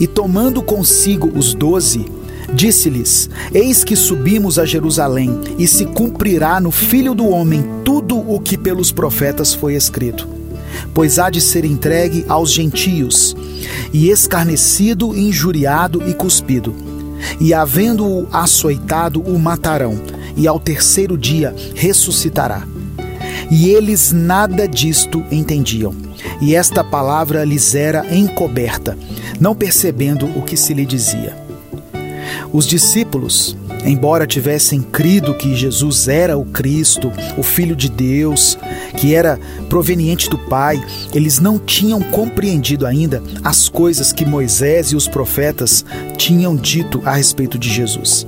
E 0.00 0.06
tomando 0.06 0.62
consigo 0.62 1.30
os 1.36 1.54
doze, 1.54 2.06
Disse-lhes: 2.54 3.30
Eis 3.54 3.82
que 3.82 3.96
subimos 3.96 4.58
a 4.58 4.66
Jerusalém, 4.66 5.40
e 5.58 5.66
se 5.66 5.86
cumprirá 5.86 6.60
no 6.60 6.70
Filho 6.70 7.14
do 7.14 7.26
Homem 7.26 7.64
tudo 7.82 8.18
o 8.18 8.38
que 8.38 8.58
pelos 8.58 8.92
profetas 8.92 9.54
foi 9.54 9.74
escrito. 9.74 10.28
Pois 10.94 11.18
há 11.18 11.30
de 11.30 11.40
ser 11.40 11.64
entregue 11.64 12.24
aos 12.28 12.52
gentios, 12.52 13.34
e 13.92 14.10
escarnecido, 14.10 15.16
injuriado 15.16 16.08
e 16.08 16.14
cuspido. 16.14 16.74
E 17.40 17.54
havendo-o 17.54 18.26
açoitado, 18.32 19.20
o 19.20 19.38
matarão, 19.38 20.00
e 20.36 20.46
ao 20.46 20.58
terceiro 20.58 21.16
dia 21.16 21.54
ressuscitará. 21.74 22.66
E 23.50 23.68
eles 23.68 24.12
nada 24.12 24.66
disto 24.66 25.22
entendiam. 25.30 25.94
E 26.40 26.54
esta 26.54 26.82
palavra 26.82 27.44
lhes 27.44 27.74
era 27.74 28.14
encoberta, 28.14 28.96
não 29.38 29.54
percebendo 29.54 30.26
o 30.36 30.42
que 30.42 30.56
se 30.56 30.72
lhe 30.72 30.86
dizia. 30.86 31.36
Os 32.52 32.66
discípulos, 32.66 33.56
embora 33.84 34.26
tivessem 34.26 34.80
crido 34.80 35.34
que 35.34 35.54
Jesus 35.54 36.08
era 36.08 36.36
o 36.36 36.44
Cristo, 36.44 37.12
o 37.36 37.42
Filho 37.42 37.74
de 37.74 37.88
Deus, 37.88 38.58
que 38.96 39.14
era 39.14 39.38
proveniente 39.68 40.28
do 40.28 40.38
Pai, 40.38 40.82
eles 41.14 41.38
não 41.38 41.58
tinham 41.58 42.00
compreendido 42.00 42.86
ainda 42.86 43.22
as 43.42 43.68
coisas 43.68 44.12
que 44.12 44.24
Moisés 44.24 44.88
e 44.88 44.96
os 44.96 45.08
profetas 45.08 45.84
tinham 46.16 46.56
dito 46.56 47.02
a 47.04 47.14
respeito 47.14 47.58
de 47.58 47.68
Jesus. 47.68 48.26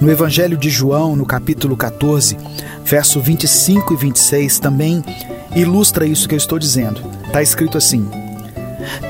No 0.00 0.10
Evangelho 0.10 0.56
de 0.56 0.68
João, 0.68 1.16
no 1.16 1.24
capítulo 1.24 1.76
14, 1.76 2.36
verso 2.84 3.20
25 3.20 3.94
e 3.94 3.96
26, 3.96 4.58
também 4.58 5.02
ilustra 5.54 6.06
isso 6.06 6.28
que 6.28 6.34
eu 6.34 6.38
estou 6.38 6.58
dizendo. 6.58 7.00
Está 7.26 7.42
escrito 7.42 7.78
assim: 7.78 8.06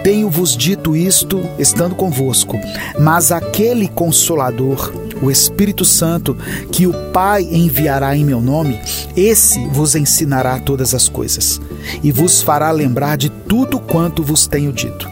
tenho-vos 0.02 0.56
dito 0.56 0.96
isto 0.96 1.40
estando 1.58 1.94
convosco, 1.94 2.58
mas 2.98 3.32
aquele 3.32 3.88
consolador, 3.88 4.92
o 5.22 5.30
Espírito 5.30 5.84
Santo, 5.84 6.36
que 6.70 6.86
o 6.86 6.92
Pai 7.12 7.42
enviará 7.42 8.16
em 8.16 8.24
meu 8.24 8.40
nome, 8.40 8.80
esse 9.16 9.66
vos 9.68 9.94
ensinará 9.94 10.58
todas 10.58 10.94
as 10.94 11.08
coisas 11.08 11.60
e 12.02 12.12
vos 12.12 12.42
fará 12.42 12.70
lembrar 12.70 13.16
de 13.16 13.30
tudo 13.30 13.78
quanto 13.78 14.22
vos 14.22 14.46
tenho 14.46 14.72
dito. 14.72 15.08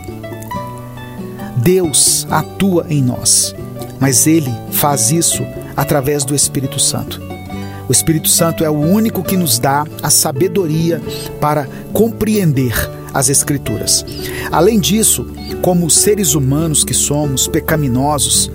Deus 1.56 2.26
atua 2.30 2.86
em 2.90 3.02
nós, 3.02 3.54
mas 3.98 4.26
ele 4.26 4.52
faz 4.70 5.10
isso 5.10 5.42
através 5.76 6.24
do 6.24 6.34
Espírito 6.34 6.78
Santo. 6.78 7.22
O 7.88 7.92
Espírito 7.92 8.28
Santo 8.28 8.64
é 8.64 8.70
o 8.70 8.78
único 8.78 9.22
que 9.22 9.36
nos 9.36 9.58
dá 9.58 9.84
a 10.02 10.10
sabedoria 10.10 11.02
para 11.40 11.68
compreender 11.92 12.74
as 13.14 13.30
Escrituras. 13.30 14.04
Além 14.50 14.78
disso, 14.80 15.26
como 15.62 15.88
seres 15.88 16.34
humanos 16.34 16.84
que 16.84 16.92
somos, 16.92 17.46
pecaminosos, 17.46 18.50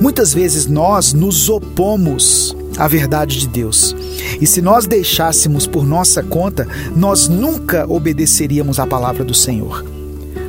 muitas 0.00 0.34
vezes 0.34 0.66
nós 0.66 1.12
nos 1.12 1.48
opomos 1.48 2.54
à 2.76 2.88
verdade 2.88 3.38
de 3.38 3.48
Deus. 3.48 3.94
E 4.40 4.46
se 4.46 4.60
nós 4.60 4.86
deixássemos 4.86 5.66
por 5.66 5.86
nossa 5.86 6.22
conta, 6.22 6.66
nós 6.96 7.28
nunca 7.28 7.86
obedeceríamos 7.88 8.78
à 8.78 8.86
palavra 8.86 9.24
do 9.24 9.34
Senhor. 9.34 9.84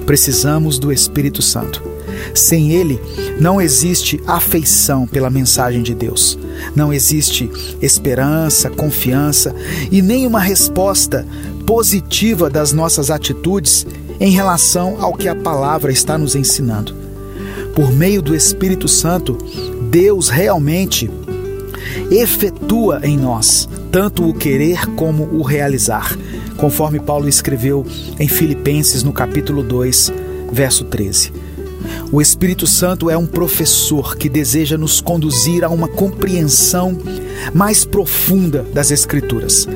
Precisamos 0.06 0.78
do 0.80 0.92
Espírito 0.92 1.42
Santo. 1.42 1.94
Sem 2.34 2.72
ele, 2.72 3.00
não 3.40 3.62
existe 3.62 4.22
afeição 4.26 5.06
pela 5.06 5.30
mensagem 5.30 5.84
de 5.84 5.94
Deus. 5.94 6.38
Não 6.76 6.94
existe 6.94 7.50
esperança, 7.82 8.70
confiança 8.70 9.54
e 9.92 10.02
nem 10.02 10.26
uma 10.26 10.40
resposta 10.40 11.26
positiva 11.66 12.50
das 12.50 12.72
nossas 12.72 13.10
atitudes 13.10 13.86
em 14.20 14.32
relação 14.32 14.98
ao 15.00 15.14
que 15.14 15.28
a 15.28 15.36
palavra 15.36 15.92
está 15.92 16.18
nos 16.18 16.36
ensinando. 16.36 16.94
Por 17.76 17.92
meio 17.92 18.22
do 18.22 18.36
Espírito 18.36 18.88
Santo, 18.88 19.38
Deus 19.90 20.30
realmente 20.30 21.10
efetua 22.12 23.02
em 23.04 23.18
nós 23.18 23.68
tanto 23.92 24.28
o 24.28 24.34
querer 24.34 24.88
como 24.96 25.24
o 25.26 25.44
realizar, 25.44 26.18
conforme 26.58 27.00
Paulo 27.00 27.28
escreveu 27.28 27.86
em 28.20 28.28
Filipenses 28.28 29.04
no 29.04 29.14
capítulo 29.14 29.62
2, 29.62 30.12
verso 30.52 30.84
13. 30.86 31.32
O 32.12 32.22
Espírito 32.22 32.66
Santo 32.66 33.10
é 33.10 33.18
um 33.18 33.26
professor 33.26 34.16
que 34.16 34.30
deseja 34.30 34.78
nos 34.78 35.02
conduzir 35.02 35.64
a 35.64 35.70
uma 35.70 35.88
compreensão 35.88 36.98
mais 37.54 37.86
profunda 37.86 38.66
das 38.74 38.92
Escrituras. 38.92 39.68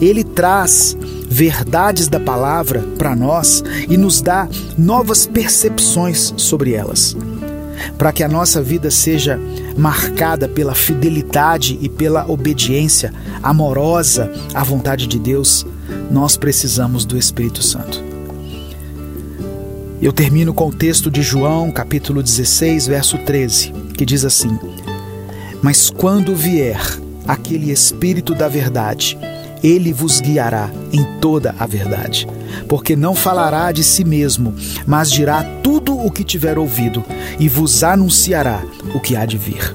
Ele 0.00 0.22
traz 0.22 0.96
verdades 1.36 2.08
da 2.08 2.18
palavra 2.18 2.80
para 2.96 3.14
nós 3.14 3.62
e 3.90 3.98
nos 3.98 4.22
dá 4.22 4.48
novas 4.78 5.26
percepções 5.26 6.32
sobre 6.38 6.72
elas. 6.72 7.14
Para 7.98 8.10
que 8.10 8.24
a 8.24 8.28
nossa 8.28 8.62
vida 8.62 8.90
seja 8.90 9.38
marcada 9.76 10.48
pela 10.48 10.74
fidelidade 10.74 11.78
e 11.82 11.90
pela 11.90 12.24
obediência 12.26 13.12
amorosa 13.42 14.32
à 14.54 14.64
vontade 14.64 15.06
de 15.06 15.18
Deus, 15.18 15.66
nós 16.10 16.38
precisamos 16.38 17.04
do 17.04 17.18
Espírito 17.18 17.62
Santo. 17.62 18.02
Eu 20.00 20.14
termino 20.14 20.54
com 20.54 20.68
o 20.68 20.74
texto 20.74 21.10
de 21.10 21.20
João, 21.20 21.70
capítulo 21.70 22.22
16, 22.22 22.86
verso 22.86 23.18
13, 23.18 23.72
que 23.94 24.06
diz 24.06 24.24
assim: 24.24 24.58
Mas 25.60 25.90
quando 25.90 26.34
vier 26.34 26.80
aquele 27.28 27.70
Espírito 27.70 28.34
da 28.34 28.48
Verdade, 28.48 29.18
ele 29.66 29.92
vos 29.92 30.20
guiará 30.20 30.70
em 30.92 31.04
toda 31.20 31.54
a 31.58 31.66
verdade, 31.66 32.26
porque 32.68 32.94
não 32.94 33.14
falará 33.14 33.72
de 33.72 33.82
si 33.82 34.04
mesmo, 34.04 34.54
mas 34.86 35.10
dirá 35.10 35.42
tudo 35.62 35.98
o 35.98 36.10
que 36.10 36.22
tiver 36.22 36.56
ouvido 36.56 37.04
e 37.38 37.48
vos 37.48 37.82
anunciará 37.82 38.62
o 38.94 39.00
que 39.00 39.16
há 39.16 39.26
de 39.26 39.36
vir. 39.36 39.74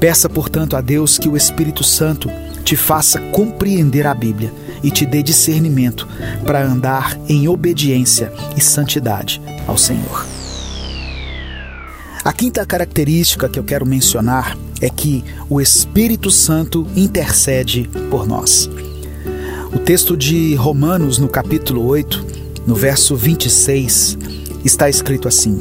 Peça, 0.00 0.28
portanto, 0.28 0.74
a 0.74 0.80
Deus 0.80 1.18
que 1.18 1.28
o 1.28 1.36
Espírito 1.36 1.84
Santo 1.84 2.30
te 2.64 2.74
faça 2.74 3.20
compreender 3.30 4.06
a 4.06 4.14
Bíblia 4.14 4.52
e 4.82 4.90
te 4.90 5.04
dê 5.04 5.22
discernimento 5.22 6.08
para 6.46 6.64
andar 6.64 7.18
em 7.28 7.46
obediência 7.48 8.32
e 8.56 8.60
santidade 8.60 9.40
ao 9.66 9.76
Senhor. 9.76 10.31
A 12.24 12.32
quinta 12.32 12.64
característica 12.64 13.48
que 13.48 13.58
eu 13.58 13.64
quero 13.64 13.84
mencionar 13.84 14.56
é 14.80 14.88
que 14.88 15.24
o 15.50 15.60
Espírito 15.60 16.30
Santo 16.30 16.86
intercede 16.94 17.90
por 18.10 18.28
nós. 18.28 18.70
O 19.72 19.78
texto 19.80 20.16
de 20.16 20.54
Romanos, 20.54 21.18
no 21.18 21.28
capítulo 21.28 21.84
8, 21.84 22.24
no 22.64 22.76
verso 22.76 23.16
26, 23.16 24.16
está 24.64 24.88
escrito 24.88 25.26
assim: 25.26 25.60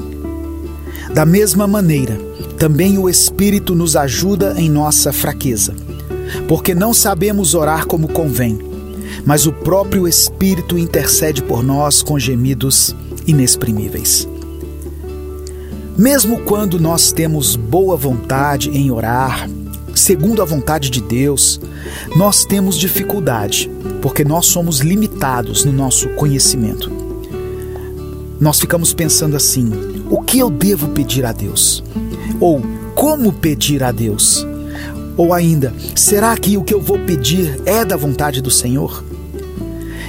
Da 1.15 1.25
mesma 1.25 1.65
maneira, 1.65 2.15
também 2.59 2.99
o 2.99 3.09
Espírito 3.09 3.73
nos 3.73 3.95
ajuda 3.95 4.53
em 4.55 4.69
nossa 4.69 5.11
fraqueza, 5.11 5.73
porque 6.47 6.75
não 6.75 6.93
sabemos 6.93 7.55
orar 7.55 7.87
como 7.87 8.07
convém, 8.07 8.59
mas 9.25 9.47
o 9.47 9.51
próprio 9.51 10.07
Espírito 10.07 10.77
intercede 10.77 11.41
por 11.41 11.63
nós 11.63 12.03
com 12.03 12.19
gemidos 12.19 12.95
inexprimíveis. 13.25 14.27
Mesmo 16.01 16.39
quando 16.39 16.79
nós 16.79 17.11
temos 17.11 17.55
boa 17.55 17.95
vontade 17.95 18.71
em 18.71 18.89
orar, 18.89 19.47
segundo 19.93 20.41
a 20.41 20.45
vontade 20.45 20.89
de 20.89 20.99
Deus, 20.99 21.61
nós 22.15 22.43
temos 22.43 22.75
dificuldade, 22.75 23.69
porque 24.01 24.25
nós 24.25 24.47
somos 24.47 24.79
limitados 24.79 25.63
no 25.63 25.71
nosso 25.71 26.09
conhecimento. 26.15 26.91
Nós 28.39 28.59
ficamos 28.59 28.95
pensando 28.95 29.35
assim: 29.35 29.69
o 30.09 30.23
que 30.23 30.39
eu 30.39 30.49
devo 30.49 30.87
pedir 30.87 31.23
a 31.23 31.31
Deus? 31.31 31.83
Ou 32.39 32.63
como 32.95 33.31
pedir 33.31 33.83
a 33.83 33.91
Deus? 33.91 34.43
Ou 35.15 35.35
ainda, 35.35 35.71
será 35.95 36.35
que 36.35 36.57
o 36.57 36.63
que 36.63 36.73
eu 36.73 36.81
vou 36.81 36.97
pedir 36.97 37.61
é 37.63 37.85
da 37.85 37.95
vontade 37.95 38.41
do 38.41 38.49
Senhor? 38.49 39.03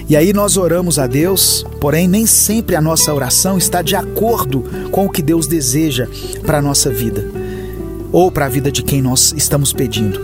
E 0.09 0.17
aí 0.17 0.33
nós 0.33 0.57
oramos 0.57 0.99
a 0.99 1.07
Deus, 1.07 1.65
porém 1.81 2.09
nem 2.09 2.27
sempre 2.27 2.77
a 2.77 2.81
nossa 2.81 3.13
oração 3.13 3.57
está 3.57 3.83
de 3.83 3.95
acordo 3.95 4.65
com 4.91 5.07
o 5.07 5.11
que 5.11 5.23
Deus 5.23 5.47
deseja 5.47 6.09
para 6.45 6.59
a 6.59 6.63
nossa 6.63 6.91
vida 6.91 7.27
ou 8.13 8.31
para 8.31 8.47
a 8.47 8.49
vida 8.49 8.71
de 8.71 8.83
quem 8.83 9.01
nós 9.01 9.33
estamos 9.37 9.73
pedindo. 9.73 10.21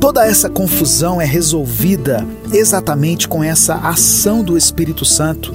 Toda 0.00 0.26
essa 0.26 0.48
confusão 0.48 1.20
é 1.20 1.26
resolvida 1.26 2.26
exatamente 2.52 3.28
com 3.28 3.44
essa 3.44 3.74
ação 3.74 4.42
do 4.42 4.56
Espírito 4.56 5.04
Santo 5.04 5.54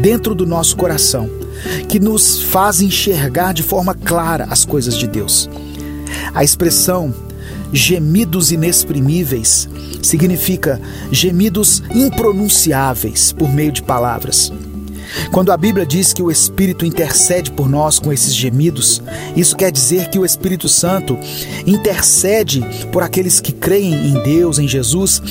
dentro 0.00 0.34
do 0.34 0.44
nosso 0.44 0.76
coração, 0.76 1.30
que 1.88 2.00
nos 2.00 2.42
faz 2.42 2.80
enxergar 2.80 3.52
de 3.52 3.62
forma 3.62 3.94
clara 3.94 4.48
as 4.50 4.64
coisas 4.64 4.96
de 4.96 5.06
Deus. 5.06 5.48
A 6.34 6.42
expressão 6.42 7.14
gemidos 7.72 8.52
inexprimíveis 8.52 9.68
significa 10.02 10.80
gemidos 11.10 11.82
impronunciáveis 11.94 13.32
por 13.32 13.52
meio 13.52 13.72
de 13.72 13.82
palavras. 13.82 14.52
Quando 15.30 15.52
a 15.52 15.56
Bíblia 15.56 15.86
diz 15.86 16.12
que 16.12 16.22
o 16.22 16.30
Espírito 16.30 16.84
intercede 16.84 17.50
por 17.50 17.68
nós 17.68 17.98
com 17.98 18.12
esses 18.12 18.34
gemidos, 18.34 19.02
isso 19.36 19.56
quer 19.56 19.70
dizer 19.70 20.08
que 20.08 20.18
o 20.18 20.24
Espírito 20.24 20.68
Santo 20.68 21.18
intercede 21.66 22.64
por 22.90 23.02
aqueles 23.02 23.40
que 23.40 23.52
creem 23.52 24.08
em 24.08 24.22
Deus, 24.22 24.58
em 24.58 24.66
Jesus, 24.66 25.22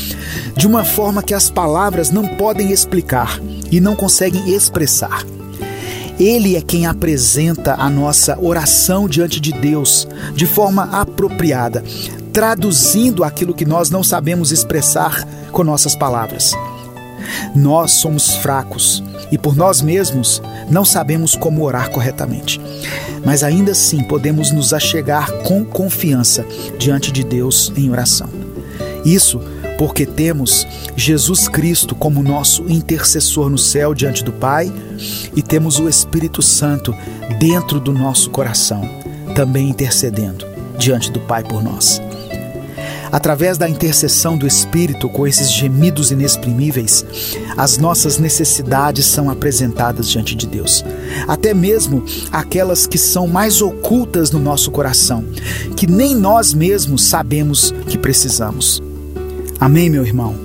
de 0.55 0.67
uma 0.67 0.83
forma 0.83 1.23
que 1.23 1.33
as 1.33 1.49
palavras 1.49 2.11
não 2.11 2.27
podem 2.27 2.71
explicar 2.71 3.41
e 3.71 3.79
não 3.79 3.95
conseguem 3.95 4.53
expressar. 4.53 5.25
Ele 6.19 6.55
é 6.55 6.61
quem 6.61 6.85
apresenta 6.85 7.73
a 7.73 7.89
nossa 7.89 8.37
oração 8.39 9.07
diante 9.07 9.39
de 9.39 9.51
Deus 9.51 10.07
de 10.35 10.45
forma 10.45 10.83
apropriada, 10.83 11.83
traduzindo 12.33 13.23
aquilo 13.23 13.53
que 13.53 13.63
nós 13.63 13.91
não 13.91 14.03
sabemos 14.03 14.51
expressar 14.51 15.23
com 15.51 15.63
nossas 15.63 15.95
palavras. 15.95 16.53
Nós 17.55 17.91
somos 17.91 18.35
fracos 18.35 19.03
e 19.31 19.37
por 19.37 19.55
nós 19.55 19.81
mesmos 19.81 20.41
não 20.69 20.83
sabemos 20.83 21.35
como 21.35 21.63
orar 21.63 21.91
corretamente. 21.91 22.59
Mas 23.23 23.43
ainda 23.43 23.71
assim 23.71 24.03
podemos 24.03 24.51
nos 24.51 24.73
achegar 24.73 25.31
com 25.43 25.63
confiança 25.63 26.45
diante 26.77 27.11
de 27.11 27.23
Deus 27.23 27.71
em 27.77 27.89
oração. 27.89 28.29
Isso 29.05 29.39
porque 29.77 30.05
temos 30.05 30.67
Jesus 30.95 31.47
Cristo 31.47 31.95
como 31.95 32.23
nosso 32.23 32.63
intercessor 32.67 33.49
no 33.49 33.57
céu 33.57 33.93
diante 33.93 34.23
do 34.23 34.31
Pai 34.31 34.71
e 35.35 35.41
temos 35.41 35.79
o 35.79 35.87
Espírito 35.87 36.41
Santo 36.41 36.95
dentro 37.39 37.79
do 37.79 37.93
nosso 37.93 38.29
coração, 38.29 38.81
também 39.35 39.69
intercedendo 39.69 40.45
diante 40.77 41.11
do 41.11 41.19
Pai 41.19 41.43
por 41.43 41.63
nós. 41.63 42.01
Através 43.13 43.59
da 43.59 43.69
intercessão 43.69 44.35
do 44.35 44.47
Espírito 44.47 45.07
com 45.07 45.27
esses 45.27 45.51
gemidos 45.51 46.09
inexprimíveis, 46.09 47.05
as 47.55 47.77
nossas 47.77 48.17
necessidades 48.17 49.05
são 49.05 49.29
apresentadas 49.29 50.09
diante 50.09 50.33
de 50.33 50.47
Deus. 50.47 50.83
Até 51.27 51.53
mesmo 51.53 52.03
aquelas 52.31 52.87
que 52.87 52.97
são 52.97 53.27
mais 53.27 53.61
ocultas 53.61 54.31
no 54.31 54.39
nosso 54.39 54.71
coração, 54.71 55.23
que 55.77 55.85
nem 55.85 56.15
nós 56.15 56.55
mesmos 56.55 57.03
sabemos 57.03 57.71
que 57.87 57.99
precisamos. 57.99 58.81
Amém, 59.59 59.91
meu 59.91 60.03
irmão? 60.03 60.35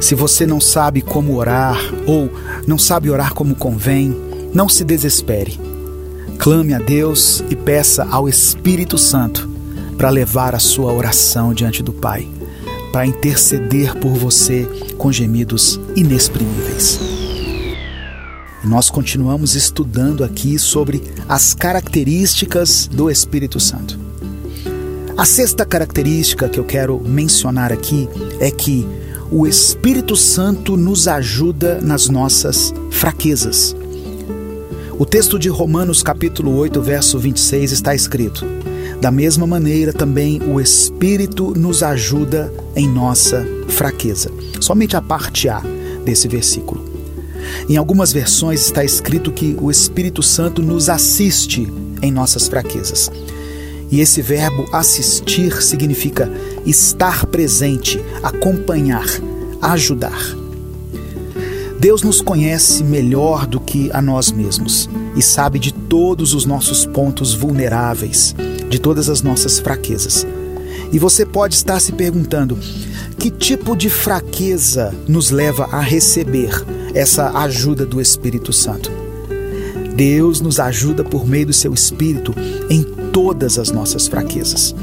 Se 0.00 0.14
você 0.14 0.46
não 0.46 0.58
sabe 0.58 1.02
como 1.02 1.36
orar 1.36 1.78
ou 2.06 2.30
não 2.66 2.78
sabe 2.78 3.10
orar 3.10 3.34
como 3.34 3.54
convém, 3.54 4.16
não 4.54 4.70
se 4.70 4.84
desespere. 4.84 5.60
Clame 6.38 6.72
a 6.72 6.78
Deus 6.78 7.44
e 7.50 7.54
peça 7.54 8.06
ao 8.10 8.26
Espírito 8.26 8.96
Santo 8.96 9.55
para 9.96 10.10
levar 10.10 10.54
a 10.54 10.58
sua 10.58 10.92
oração 10.92 11.54
diante 11.54 11.82
do 11.82 11.92
Pai, 11.92 12.28
para 12.92 13.06
interceder 13.06 13.94
por 13.96 14.12
você 14.12 14.68
com 14.98 15.10
gemidos 15.10 15.80
inexprimíveis. 15.94 17.00
Nós 18.64 18.90
continuamos 18.90 19.54
estudando 19.54 20.24
aqui 20.24 20.58
sobre 20.58 21.02
as 21.28 21.54
características 21.54 22.88
do 22.88 23.10
Espírito 23.10 23.60
Santo. 23.60 23.98
A 25.16 25.24
sexta 25.24 25.64
característica 25.64 26.48
que 26.48 26.58
eu 26.58 26.64
quero 26.64 27.00
mencionar 27.00 27.72
aqui 27.72 28.08
é 28.40 28.50
que 28.50 28.86
o 29.30 29.46
Espírito 29.46 30.14
Santo 30.14 30.76
nos 30.76 31.08
ajuda 31.08 31.80
nas 31.80 32.08
nossas 32.08 32.74
fraquezas. 32.90 33.74
O 34.98 35.06
texto 35.06 35.38
de 35.38 35.48
Romanos, 35.48 36.02
capítulo 36.02 36.56
8, 36.56 36.80
verso 36.80 37.18
26 37.18 37.72
está 37.72 37.94
escrito: 37.94 38.44
da 39.00 39.10
mesma 39.10 39.46
maneira, 39.46 39.92
também 39.92 40.40
o 40.42 40.60
Espírito 40.60 41.52
nos 41.56 41.82
ajuda 41.82 42.52
em 42.74 42.88
nossa 42.88 43.46
fraqueza. 43.68 44.30
Somente 44.60 44.96
a 44.96 45.02
parte 45.02 45.48
A 45.48 45.62
desse 46.04 46.26
versículo. 46.28 46.84
Em 47.68 47.76
algumas 47.76 48.12
versões 48.12 48.62
está 48.62 48.82
escrito 48.84 49.30
que 49.30 49.56
o 49.60 49.70
Espírito 49.70 50.22
Santo 50.22 50.62
nos 50.62 50.88
assiste 50.88 51.70
em 52.00 52.10
nossas 52.10 52.48
fraquezas. 52.48 53.10
E 53.90 54.00
esse 54.00 54.20
verbo 54.20 54.66
assistir 54.72 55.62
significa 55.62 56.30
estar 56.64 57.26
presente, 57.26 58.00
acompanhar, 58.22 59.06
ajudar. 59.60 60.36
Deus 61.78 62.02
nos 62.02 62.20
conhece 62.22 62.82
melhor 62.82 63.46
do 63.46 63.60
que 63.60 63.90
a 63.92 64.00
nós 64.00 64.32
mesmos 64.32 64.88
e 65.14 65.22
sabe 65.22 65.58
de 65.58 65.72
todos 65.72 66.34
os 66.34 66.44
nossos 66.46 66.86
pontos 66.86 67.34
vulneráveis 67.34 68.34
de 68.68 68.78
todas 68.78 69.08
as 69.08 69.22
nossas 69.22 69.58
fraquezas. 69.58 70.26
E 70.92 70.98
você 70.98 71.24
pode 71.24 71.54
estar 71.54 71.80
se 71.80 71.92
perguntando: 71.92 72.58
que 73.18 73.30
tipo 73.30 73.76
de 73.76 73.88
fraqueza 73.88 74.94
nos 75.08 75.30
leva 75.30 75.68
a 75.72 75.80
receber 75.80 76.50
essa 76.94 77.30
ajuda 77.38 77.84
do 77.84 78.00
Espírito 78.00 78.52
Santo? 78.52 78.90
Deus 79.94 80.40
nos 80.40 80.60
ajuda 80.60 81.02
por 81.02 81.26
meio 81.26 81.46
do 81.46 81.52
seu 81.52 81.72
Espírito 81.72 82.34
em 82.68 82.82
todas 83.12 83.58
as 83.58 83.70
nossas 83.70 84.06
fraquezas, 84.06 84.74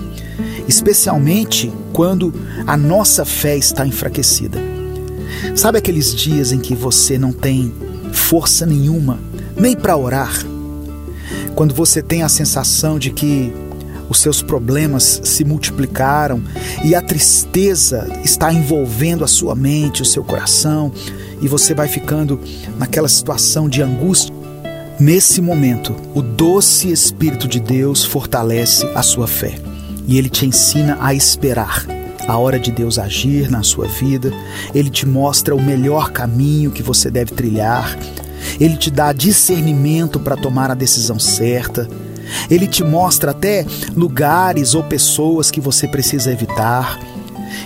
especialmente 0.67 1.71
quando 1.93 2.33
a 2.65 2.75
nossa 2.75 3.23
fé 3.23 3.55
está 3.55 3.85
enfraquecida. 3.85 4.57
Sabe 5.55 5.77
aqueles 5.77 6.15
dias 6.15 6.51
em 6.51 6.59
que 6.59 6.75
você 6.75 7.17
não 7.17 7.31
tem 7.31 7.71
força 8.11 8.65
nenhuma, 8.65 9.19
nem 9.55 9.75
para 9.75 9.95
orar? 9.95 10.33
Quando 11.53 11.75
você 11.75 12.01
tem 12.01 12.23
a 12.23 12.29
sensação 12.29 12.97
de 12.97 13.11
que 13.11 13.53
os 14.13 14.19
seus 14.19 14.41
problemas 14.43 15.21
se 15.23 15.43
multiplicaram 15.43 16.41
e 16.83 16.93
a 16.93 17.01
tristeza 17.01 18.07
está 18.23 18.53
envolvendo 18.53 19.23
a 19.23 19.27
sua 19.27 19.55
mente, 19.55 20.03
o 20.03 20.05
seu 20.05 20.23
coração, 20.23 20.91
e 21.41 21.47
você 21.47 21.73
vai 21.73 21.87
ficando 21.87 22.39
naquela 22.77 23.09
situação 23.09 23.67
de 23.67 23.81
angústia. 23.81 24.33
Nesse 24.99 25.41
momento, 25.41 25.95
o 26.13 26.21
doce 26.21 26.91
Espírito 26.91 27.47
de 27.47 27.59
Deus 27.59 28.05
fortalece 28.05 28.85
a 28.93 29.01
sua 29.01 29.27
fé 29.27 29.55
e 30.07 30.17
ele 30.17 30.29
te 30.29 30.45
ensina 30.45 30.97
a 31.01 31.13
esperar 31.13 31.85
a 32.27 32.37
hora 32.37 32.59
de 32.59 32.71
Deus 32.71 32.99
agir 32.99 33.49
na 33.49 33.63
sua 33.63 33.85
vida, 33.85 34.31
ele 34.73 34.89
te 34.89 35.05
mostra 35.05 35.55
o 35.55 35.61
melhor 35.61 36.11
caminho 36.11 36.71
que 36.71 36.81
você 36.81 37.11
deve 37.11 37.31
trilhar, 37.31 37.97
ele 38.61 38.77
te 38.77 38.89
dá 38.89 39.11
discernimento 39.11 40.19
para 40.19 40.37
tomar 40.37 40.71
a 40.71 40.75
decisão 40.75 41.19
certa, 41.19 41.89
ele 42.49 42.67
te 42.67 42.83
mostra 42.83 43.31
até 43.31 43.65
lugares 43.95 44.75
ou 44.75 44.83
pessoas 44.83 45.51
que 45.51 45.61
você 45.61 45.87
precisa 45.87 46.31
evitar. 46.31 46.99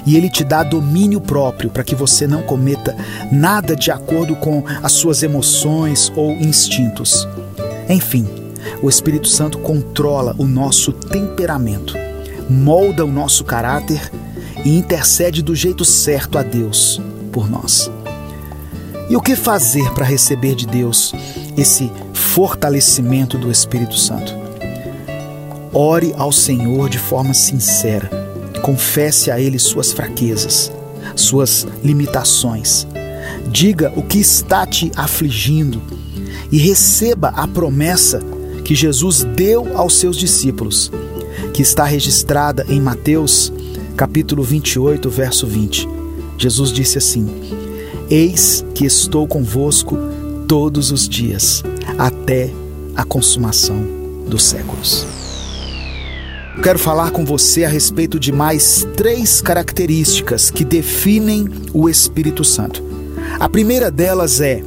E 0.05 0.15
ele 0.15 0.29
te 0.29 0.43
dá 0.43 0.63
domínio 0.63 1.19
próprio 1.21 1.69
para 1.69 1.83
que 1.83 1.95
você 1.95 2.27
não 2.27 2.41
cometa 2.43 2.95
nada 3.31 3.75
de 3.75 3.91
acordo 3.91 4.35
com 4.35 4.63
as 4.83 4.91
suas 4.91 5.23
emoções 5.23 6.11
ou 6.15 6.31
instintos. 6.31 7.27
Enfim, 7.89 8.27
o 8.81 8.89
Espírito 8.89 9.27
Santo 9.27 9.59
controla 9.59 10.35
o 10.37 10.45
nosso 10.45 10.91
temperamento, 10.91 11.95
molda 12.49 13.05
o 13.05 13.11
nosso 13.11 13.43
caráter 13.43 14.11
e 14.65 14.77
intercede 14.77 15.41
do 15.41 15.55
jeito 15.55 15.85
certo 15.85 16.37
a 16.37 16.43
Deus 16.43 17.01
por 17.31 17.49
nós. 17.49 17.89
E 19.09 19.15
o 19.15 19.21
que 19.21 19.35
fazer 19.35 19.89
para 19.93 20.05
receber 20.05 20.53
de 20.53 20.67
Deus 20.67 21.13
esse 21.55 21.89
fortalecimento 22.13 23.37
do 23.37 23.49
Espírito 23.49 23.97
Santo? 23.97 24.46
Ore 25.73 26.13
ao 26.17 26.31
Senhor 26.31 26.89
de 26.89 26.97
forma 26.97 27.33
sincera. 27.33 28.09
Confesse 28.61 29.31
a 29.31 29.39
Ele 29.39 29.59
suas 29.59 29.91
fraquezas, 29.91 30.71
suas 31.15 31.67
limitações. 31.83 32.87
Diga 33.51 33.91
o 33.95 34.03
que 34.03 34.19
está 34.19 34.65
te 34.65 34.91
afligindo 34.95 35.81
e 36.51 36.57
receba 36.57 37.29
a 37.29 37.47
promessa 37.47 38.21
que 38.63 38.75
Jesus 38.75 39.23
deu 39.23 39.77
aos 39.77 39.97
seus 39.97 40.17
discípulos, 40.17 40.91
que 41.53 41.61
está 41.61 41.85
registrada 41.85 42.65
em 42.67 42.81
Mateus 42.81 43.51
capítulo 43.95 44.43
28, 44.43 45.09
verso 45.09 45.47
20. 45.47 45.87
Jesus 46.37 46.71
disse 46.71 46.97
assim: 46.99 47.27
Eis 48.09 48.63
que 48.75 48.85
estou 48.85 49.27
convosco 49.27 49.97
todos 50.47 50.91
os 50.91 51.09
dias, 51.09 51.63
até 51.97 52.51
a 52.95 53.03
consumação 53.03 53.83
dos 54.27 54.43
séculos. 54.43 55.16
Quero 56.61 56.79
falar 56.79 57.11
com 57.11 57.23
você 57.23 57.63
a 57.63 57.69
respeito 57.69 58.19
de 58.19 58.31
mais 58.31 58.85
três 58.95 59.41
características 59.41 60.49
que 60.49 60.65
definem 60.65 61.47
o 61.71 61.87
Espírito 61.87 62.43
Santo. 62.43 62.83
A 63.39 63.47
primeira 63.47 63.91
delas 63.91 64.41
é: 64.41 64.63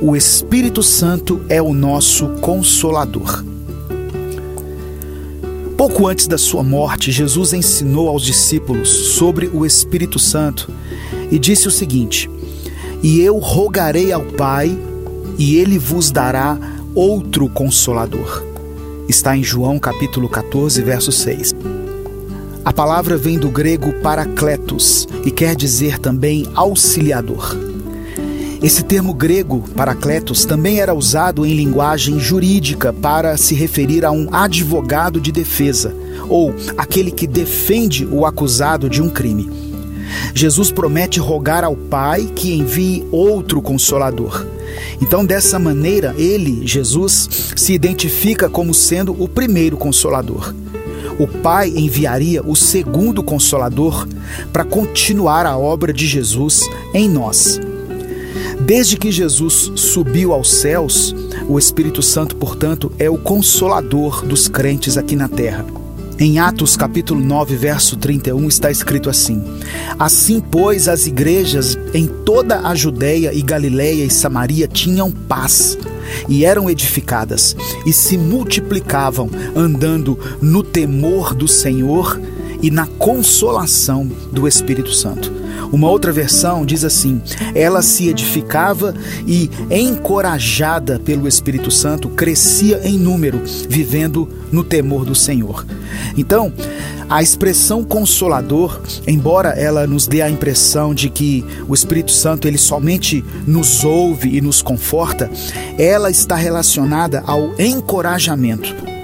o 0.00 0.16
Espírito 0.16 0.82
Santo 0.82 1.44
é 1.48 1.60
o 1.60 1.72
nosso 1.72 2.28
consolador. 2.40 3.44
Pouco 5.76 6.08
antes 6.08 6.26
da 6.26 6.38
sua 6.38 6.62
morte, 6.62 7.12
Jesus 7.12 7.52
ensinou 7.52 8.08
aos 8.08 8.22
discípulos 8.22 8.88
sobre 8.88 9.46
o 9.48 9.66
Espírito 9.66 10.18
Santo 10.18 10.72
e 11.30 11.38
disse 11.38 11.68
o 11.68 11.70
seguinte: 11.70 12.28
E 13.02 13.20
eu 13.20 13.38
rogarei 13.38 14.12
ao 14.12 14.22
Pai, 14.22 14.76
e 15.38 15.56
ele 15.56 15.78
vos 15.78 16.10
dará 16.10 16.58
outro 16.94 17.48
consolador. 17.50 18.53
Está 19.08 19.36
em 19.36 19.42
João 19.42 19.78
capítulo 19.78 20.30
14, 20.30 20.80
verso 20.80 21.12
6. 21.12 21.54
A 22.64 22.72
palavra 22.72 23.18
vem 23.18 23.38
do 23.38 23.50
grego 23.50 23.92
parakletos 24.00 25.06
e 25.26 25.30
quer 25.30 25.54
dizer 25.54 25.98
também 25.98 26.48
auxiliador. 26.54 27.54
Esse 28.62 28.82
termo 28.82 29.12
grego, 29.12 29.62
paracletos, 29.76 30.46
também 30.46 30.80
era 30.80 30.94
usado 30.94 31.44
em 31.44 31.54
linguagem 31.54 32.18
jurídica 32.18 32.94
para 32.94 33.36
se 33.36 33.54
referir 33.54 34.06
a 34.06 34.10
um 34.10 34.34
advogado 34.34 35.20
de 35.20 35.30
defesa, 35.30 35.94
ou 36.26 36.54
aquele 36.78 37.10
que 37.10 37.26
defende 37.26 38.06
o 38.06 38.24
acusado 38.24 38.88
de 38.88 39.02
um 39.02 39.10
crime. 39.10 39.50
Jesus 40.34 40.72
promete 40.72 41.20
rogar 41.20 41.62
ao 41.62 41.76
Pai 41.76 42.30
que 42.34 42.54
envie 42.54 43.06
outro 43.12 43.60
consolador. 43.60 44.53
Então, 45.00 45.24
dessa 45.24 45.58
maneira, 45.58 46.14
ele, 46.16 46.66
Jesus, 46.66 47.52
se 47.56 47.72
identifica 47.72 48.48
como 48.48 48.72
sendo 48.74 49.12
o 49.20 49.28
primeiro 49.28 49.76
consolador. 49.76 50.54
O 51.18 51.28
Pai 51.28 51.68
enviaria 51.68 52.42
o 52.42 52.56
segundo 52.56 53.22
consolador 53.22 54.08
para 54.52 54.64
continuar 54.64 55.46
a 55.46 55.56
obra 55.56 55.92
de 55.92 56.06
Jesus 56.06 56.68
em 56.92 57.08
nós. 57.08 57.60
Desde 58.60 58.96
que 58.96 59.12
Jesus 59.12 59.72
subiu 59.76 60.32
aos 60.32 60.50
céus, 60.50 61.14
o 61.48 61.58
Espírito 61.58 62.02
Santo, 62.02 62.34
portanto, 62.34 62.90
é 62.98 63.08
o 63.08 63.18
consolador 63.18 64.24
dos 64.24 64.48
crentes 64.48 64.96
aqui 64.96 65.14
na 65.14 65.28
terra. 65.28 65.83
Em 66.24 66.38
Atos 66.38 66.74
capítulo 66.74 67.20
9, 67.20 67.54
verso 67.54 67.98
31 67.98 68.48
está 68.48 68.70
escrito 68.70 69.10
assim: 69.10 69.44
Assim, 69.98 70.40
pois, 70.40 70.88
as 70.88 71.06
igrejas 71.06 71.76
em 71.92 72.06
toda 72.06 72.60
a 72.66 72.74
Judéia 72.74 73.30
e 73.34 73.42
Galiléia 73.42 74.06
e 74.06 74.10
Samaria 74.10 74.66
tinham 74.66 75.10
paz 75.10 75.76
e 76.26 76.46
eram 76.46 76.70
edificadas 76.70 77.54
e 77.84 77.92
se 77.92 78.16
multiplicavam, 78.16 79.28
andando 79.54 80.18
no 80.40 80.62
temor 80.62 81.34
do 81.34 81.46
Senhor 81.46 82.18
e 82.62 82.70
na 82.70 82.86
consolação 82.86 84.10
do 84.32 84.48
Espírito 84.48 84.94
Santo. 84.94 85.43
Uma 85.74 85.90
outra 85.90 86.12
versão 86.12 86.64
diz 86.64 86.84
assim: 86.84 87.20
ela 87.52 87.82
se 87.82 88.08
edificava 88.08 88.94
e, 89.26 89.50
encorajada 89.68 91.00
pelo 91.00 91.26
Espírito 91.26 91.68
Santo, 91.68 92.08
crescia 92.08 92.80
em 92.84 92.96
número, 92.96 93.42
vivendo 93.68 94.28
no 94.52 94.62
temor 94.62 95.04
do 95.04 95.16
Senhor. 95.16 95.66
Então, 96.16 96.52
a 97.10 97.20
expressão 97.20 97.82
consolador, 97.82 98.80
embora 99.04 99.48
ela 99.48 99.84
nos 99.84 100.06
dê 100.06 100.22
a 100.22 100.30
impressão 100.30 100.94
de 100.94 101.10
que 101.10 101.44
o 101.66 101.74
Espírito 101.74 102.12
Santo 102.12 102.46
ele 102.46 102.56
somente 102.56 103.24
nos 103.44 103.82
ouve 103.82 104.36
e 104.36 104.40
nos 104.40 104.62
conforta, 104.62 105.28
ela 105.76 106.08
está 106.08 106.36
relacionada 106.36 107.20
ao 107.26 107.50
encorajamento 107.60 108.94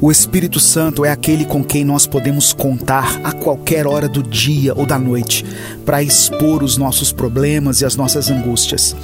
o 0.00 0.10
Espírito 0.10 0.60
Santo 0.60 1.04
é 1.04 1.10
aquele 1.10 1.44
com 1.44 1.62
quem 1.62 1.84
nós 1.84 2.06
podemos 2.06 2.52
contar 2.52 3.20
a 3.24 3.32
qualquer 3.32 3.86
hora 3.86 4.08
do 4.08 4.22
dia 4.22 4.74
ou 4.74 4.84
da 4.84 4.98
noite 4.98 5.44
para 5.84 6.02
expor 6.02 6.62
os 6.62 6.76
nossos 6.76 7.12
problemas 7.12 7.80
e 7.80 7.84
as 7.84 7.96
nossas 7.96 8.30
angústias. 8.30 8.94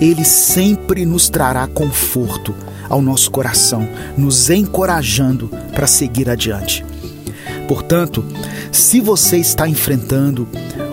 Ele 0.00 0.24
sempre 0.24 1.04
nos 1.04 1.28
trará 1.28 1.66
conforto 1.66 2.54
ao 2.88 3.00
nosso 3.00 3.30
coração, 3.30 3.88
nos 4.16 4.50
encorajando 4.50 5.48
para 5.72 5.86
seguir 5.86 6.28
adiante. 6.28 6.84
Portanto, 7.68 8.24
se 8.72 9.00
você 9.00 9.36
está 9.36 9.68
enfrentando 9.68 10.48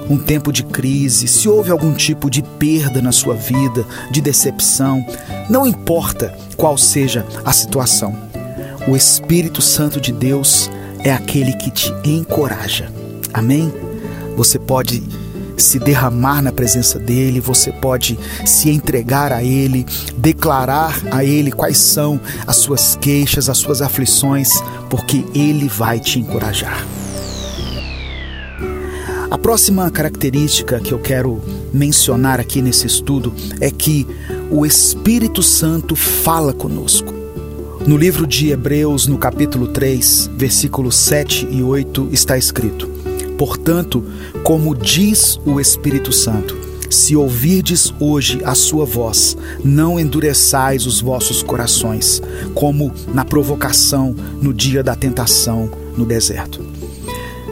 um 0.10 0.18
tempo 0.18 0.52
de 0.52 0.64
crise, 0.64 1.28
se 1.28 1.50
houve 1.50 1.72
algum 1.72 1.94
tipo 1.94 2.30
de 2.30 2.44
perda 2.44 3.02
na 3.02 3.12
sua 3.12 3.34
vida, 3.34 3.84
de 4.12 4.22
decepção, 4.22 5.04
não 5.50 5.66
importa 5.66 6.38
qual 6.56 6.78
seja 6.78 7.26
a 7.44 7.52
situação 7.52 8.27
o 8.88 8.96
Espírito 8.96 9.62
Santo 9.62 10.00
de 10.00 10.14
Deus 10.14 10.72
é 11.04 11.12
aquele 11.12 11.54
que 11.54 11.70
te 11.70 11.94
encoraja. 12.06 12.90
Amém? 13.34 13.72
Você 14.38 14.58
pode 14.58 15.04
se 15.58 15.78
derramar 15.78 16.42
na 16.42 16.52
presença 16.52 16.98
dele, 16.98 17.42
você 17.42 17.72
pode 17.72 18.18
se 18.46 18.70
entregar 18.70 19.34
a 19.34 19.44
ele, 19.44 19.86
declarar 20.16 21.02
a 21.12 21.26
ele 21.26 21.52
quais 21.52 21.78
são 21.78 22.20
as 22.46 22.58
suas 22.58 22.96
queixas, 22.96 23.50
as 23.50 23.58
suas 23.58 23.82
aflições, 23.82 24.50
porque 24.90 25.26
ele 25.36 25.68
vai 25.68 26.00
te 26.00 26.20
encorajar. 26.20 26.86
A 29.30 29.38
próxima 29.38 29.92
característica 29.92 30.80
que 30.80 30.94
eu 30.94 31.00
quero 31.00 31.42
mencionar 31.74 32.40
aqui 32.40 32.62
nesse 32.62 32.88
estudo 32.88 33.34
é 33.60 33.70
que 33.70 34.08
o 34.50 34.66
Espírito 34.66 35.44
Santo 35.44 35.96
fala 35.96 36.54
conosco. 36.54 37.17
No 37.88 37.96
livro 37.96 38.28
de 38.28 38.50
Hebreus, 38.50 39.08
no 39.08 39.18
capítulo 39.18 39.66
3, 39.66 40.32
versículos 40.36 40.94
7 40.98 41.48
e 41.50 41.64
8, 41.64 42.10
está 42.12 42.38
escrito: 42.38 42.86
Portanto, 43.38 44.04
como 44.44 44.76
diz 44.76 45.40
o 45.46 45.58
Espírito 45.58 46.12
Santo, 46.12 46.58
se 46.90 47.16
ouvirdes 47.16 47.94
hoje 47.98 48.42
a 48.44 48.54
sua 48.54 48.84
voz, 48.84 49.38
não 49.64 49.98
endureçais 49.98 50.86
os 50.86 51.00
vossos 51.00 51.42
corações, 51.42 52.22
como 52.54 52.92
na 53.14 53.24
provocação 53.24 54.14
no 54.42 54.54
dia 54.54 54.84
da 54.84 54.94
tentação 54.94 55.72
no 55.96 56.06
deserto. 56.06 56.60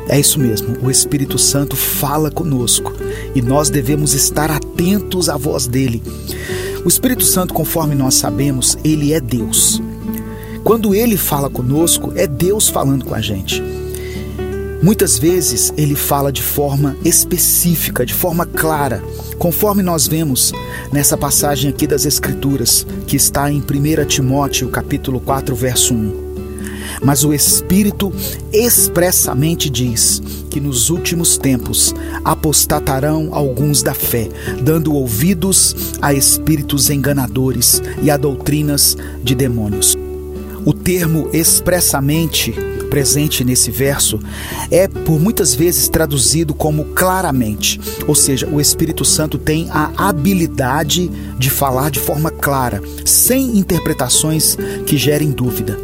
É 0.10 0.20
isso 0.20 0.38
mesmo, 0.38 0.76
o 0.84 0.92
Espírito 0.92 1.38
Santo 1.38 1.78
fala 1.78 2.30
conosco 2.30 2.92
e 3.34 3.42
nós 3.42 3.70
devemos 3.70 4.14
estar 4.14 4.52
atentos 4.52 5.30
à 5.30 5.38
voz 5.38 5.66
dele. 5.66 6.04
O 6.84 6.90
Espírito 6.90 7.24
Santo, 7.24 7.54
conforme 7.54 7.96
nós 7.96 8.16
sabemos, 8.16 8.78
ele 8.84 9.14
é 9.14 9.22
Deus. 9.22 9.82
Quando 10.66 10.96
ele 10.96 11.16
fala 11.16 11.48
conosco, 11.48 12.12
é 12.16 12.26
Deus 12.26 12.68
falando 12.68 13.06
com 13.06 13.14
a 13.14 13.22
gente. 13.22 13.62
Muitas 14.82 15.16
vezes 15.20 15.72
ele 15.78 15.94
fala 15.94 16.32
de 16.32 16.42
forma 16.42 16.98
específica, 17.06 18.04
de 18.04 18.16
forma 18.16 18.48
clara, 18.48 19.04
conforme 19.38 19.84
nós 19.84 20.08
vemos 20.08 20.52
nessa 20.92 21.16
passagem 21.16 21.70
aqui 21.70 21.86
das 21.86 22.04
Escrituras, 22.04 22.84
que 23.06 23.16
está 23.16 23.52
em 23.52 23.60
1 23.62 24.06
Timóteo, 24.08 24.68
capítulo 24.70 25.20
4, 25.20 25.56
verso 25.56 25.94
1. 25.94 26.26
Mas 27.04 27.24
o 27.24 27.32
Espírito 27.32 28.12
expressamente 28.52 29.70
diz 29.70 30.20
que 30.50 30.60
nos 30.60 30.90
últimos 30.90 31.38
tempos 31.38 31.94
apostatarão 32.24 33.30
alguns 33.34 33.84
da 33.84 33.94
fé, 33.94 34.30
dando 34.64 34.96
ouvidos 34.96 35.76
a 36.02 36.12
espíritos 36.12 36.90
enganadores 36.90 37.84
e 38.02 38.10
a 38.10 38.18
doutrinas 38.18 38.98
de 39.24 39.36
demônios. 39.36 39.95
O 40.66 40.74
termo 40.74 41.30
expressamente 41.32 42.52
presente 42.90 43.44
nesse 43.44 43.70
verso 43.70 44.20
é 44.72 44.88
por 44.88 45.20
muitas 45.20 45.54
vezes 45.54 45.88
traduzido 45.88 46.54
como 46.54 46.86
claramente, 46.86 47.80
ou 48.08 48.16
seja, 48.16 48.48
o 48.48 48.60
Espírito 48.60 49.06
Santo 49.06 49.38
tem 49.38 49.70
a 49.70 49.92
habilidade 49.96 51.12
de 51.38 51.50
falar 51.50 51.92
de 51.92 52.00
forma 52.00 52.32
clara, 52.32 52.82
sem 53.06 53.58
interpretações 53.58 54.58
que 54.88 54.98
gerem 54.98 55.32
dúvida. 55.32 55.78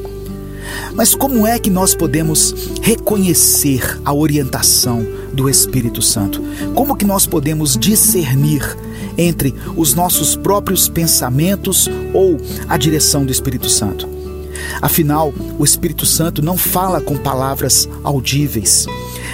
Mas 0.93 1.13
como 1.13 1.45
é 1.45 1.59
que 1.59 1.69
nós 1.69 1.93
podemos 1.93 2.55
reconhecer 2.81 3.99
a 4.03 4.13
orientação 4.13 5.05
do 5.33 5.49
Espírito 5.49 6.01
Santo? 6.01 6.41
Como 6.73 6.95
que 6.95 7.05
nós 7.05 7.25
podemos 7.25 7.77
discernir 7.77 8.77
entre 9.17 9.53
os 9.75 9.93
nossos 9.93 10.35
próprios 10.35 10.87
pensamentos 10.87 11.89
ou 12.13 12.37
a 12.67 12.77
direção 12.77 13.25
do 13.25 13.31
Espírito 13.31 13.69
Santo? 13.69 14.10
Afinal, 14.81 15.33
o 15.57 15.63
Espírito 15.63 16.05
Santo 16.05 16.41
não 16.41 16.57
fala 16.57 17.01
com 17.01 17.17
palavras 17.17 17.89
audíveis. 18.03 18.85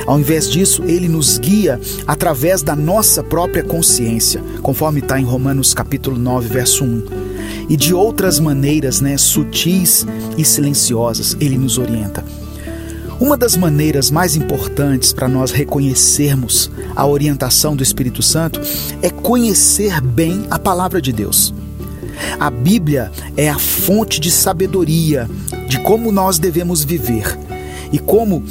Ao 0.06 0.19
invés 0.19 0.50
disso, 0.50 0.84
ele 0.84 1.08
nos 1.08 1.38
guia 1.38 1.80
através 2.06 2.62
da 2.62 2.76
nossa 2.76 3.23
própria 3.23 3.63
consciência, 3.63 4.41
conforme 4.62 5.00
está 5.00 5.19
em 5.19 5.26
Romanos 5.26 5.73
capítulo 5.73 6.17
9, 6.17 6.47
verso 6.47 6.84
1 6.84 7.28
e 7.69 7.76
de 7.76 7.93
outras 7.93 8.39
maneiras, 8.39 9.02
né, 9.02 9.17
sutis 9.17 10.06
e 10.38 10.45
silenciosas, 10.45 11.36
ele 11.39 11.58
nos 11.58 11.78
orienta. 11.78 12.23
Uma 13.19 13.36
das 13.36 13.58
maneiras 13.58 14.12
mais 14.12 14.36
importantes 14.36 15.12
para 15.12 15.28
nós 15.28 15.52
reconhecermos 15.52 16.69
a 16.95 17.06
orientação 17.06 17.76
do 17.76 17.82
Espírito 17.82 18.21
Santo 18.21 18.62
é 19.02 19.10
conhecer 19.10 20.00
bem 20.02 20.45
a 20.52 20.60
palavra 20.60 21.02
de 21.02 21.12
Deus. 21.12 21.54
A 22.39 22.49
Bíblia 22.49 23.12
é 23.36 23.49
a 23.49 23.60
fonte 23.60 24.19
de 24.19 24.32
sabedoria 24.32 25.30
de 25.67 25.80
como 25.80 26.12
nós 26.12 26.39
devemos 26.39 26.84
viver 26.84 27.38
e 27.91 27.99
como 27.99 28.43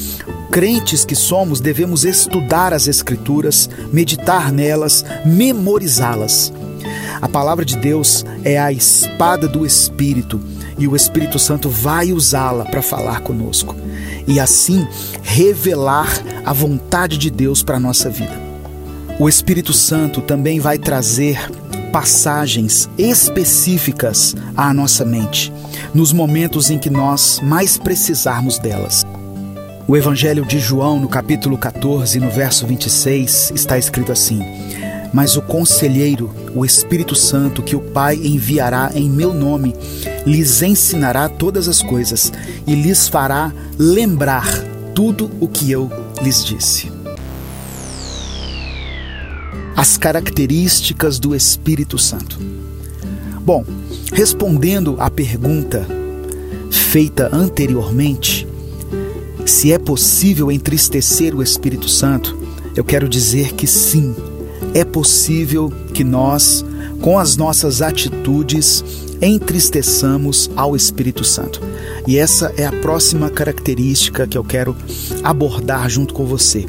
crentes 0.50 1.04
que 1.04 1.14
somos 1.14 1.60
devemos 1.60 2.04
estudar 2.04 2.72
as 2.72 2.86
Escrituras, 2.86 3.68
meditar 3.92 4.50
nelas, 4.50 5.04
memorizá-las. 5.24 6.52
A 7.20 7.28
palavra 7.28 7.64
de 7.64 7.76
Deus 7.76 8.24
é 8.44 8.58
a 8.58 8.72
espada 8.72 9.48
do 9.48 9.66
Espírito 9.66 10.40
e 10.78 10.86
o 10.86 10.94
Espírito 10.94 11.38
Santo 11.38 11.68
vai 11.68 12.12
usá-la 12.12 12.64
para 12.64 12.82
falar 12.82 13.20
conosco 13.20 13.74
e 14.26 14.40
assim 14.40 14.86
revelar 15.22 16.08
a 16.44 16.52
vontade 16.52 17.16
de 17.16 17.30
Deus 17.30 17.62
para 17.62 17.76
a 17.76 17.80
nossa 17.80 18.10
vida. 18.10 18.46
O 19.18 19.28
Espírito 19.28 19.72
Santo 19.72 20.20
também 20.20 20.60
vai 20.60 20.78
trazer 20.78 21.38
passagens 21.96 22.90
específicas 22.98 24.36
à 24.54 24.74
nossa 24.74 25.02
mente, 25.02 25.50
nos 25.94 26.12
momentos 26.12 26.70
em 26.70 26.78
que 26.78 26.90
nós 26.90 27.40
mais 27.42 27.78
precisarmos 27.78 28.58
delas. 28.58 29.02
O 29.88 29.96
Evangelho 29.96 30.44
de 30.44 30.60
João, 30.60 31.00
no 31.00 31.08
capítulo 31.08 31.56
14, 31.56 32.20
no 32.20 32.28
verso 32.28 32.66
26, 32.66 33.52
está 33.54 33.78
escrito 33.78 34.12
assim: 34.12 34.42
mas 35.10 35.38
o 35.38 35.42
conselheiro, 35.42 36.30
o 36.54 36.66
Espírito 36.66 37.14
Santo, 37.14 37.62
que 37.62 37.74
o 37.74 37.80
Pai 37.80 38.16
enviará 38.16 38.90
em 38.94 39.08
meu 39.08 39.32
nome, 39.32 39.74
lhes 40.26 40.60
ensinará 40.60 41.30
todas 41.30 41.66
as 41.66 41.80
coisas 41.80 42.30
e 42.66 42.74
lhes 42.74 43.08
fará 43.08 43.50
lembrar 43.78 44.46
tudo 44.94 45.30
o 45.40 45.48
que 45.48 45.72
eu 45.72 45.90
lhes 46.22 46.44
disse. 46.44 46.95
As 49.76 49.98
características 49.98 51.18
do 51.18 51.34
Espírito 51.34 51.98
Santo. 51.98 52.40
Bom, 53.42 53.62
respondendo 54.10 54.96
à 54.98 55.10
pergunta 55.10 55.86
feita 56.70 57.28
anteriormente, 57.30 58.48
se 59.44 59.70
é 59.70 59.78
possível 59.78 60.50
entristecer 60.50 61.34
o 61.34 61.42
Espírito 61.42 61.90
Santo, 61.90 62.36
eu 62.74 62.82
quero 62.82 63.06
dizer 63.06 63.52
que 63.52 63.66
sim, 63.66 64.16
é 64.72 64.82
possível 64.82 65.70
que 65.92 66.02
nós, 66.02 66.64
com 67.02 67.18
as 67.18 67.36
nossas 67.36 67.82
atitudes, 67.82 68.82
entristeçamos 69.20 70.50
ao 70.56 70.74
Espírito 70.74 71.22
Santo. 71.22 71.60
E 72.06 72.16
essa 72.16 72.50
é 72.56 72.64
a 72.64 72.72
próxima 72.72 73.28
característica 73.28 74.26
que 74.26 74.38
eu 74.38 74.44
quero 74.44 74.74
abordar 75.22 75.90
junto 75.90 76.14
com 76.14 76.24
você. 76.24 76.64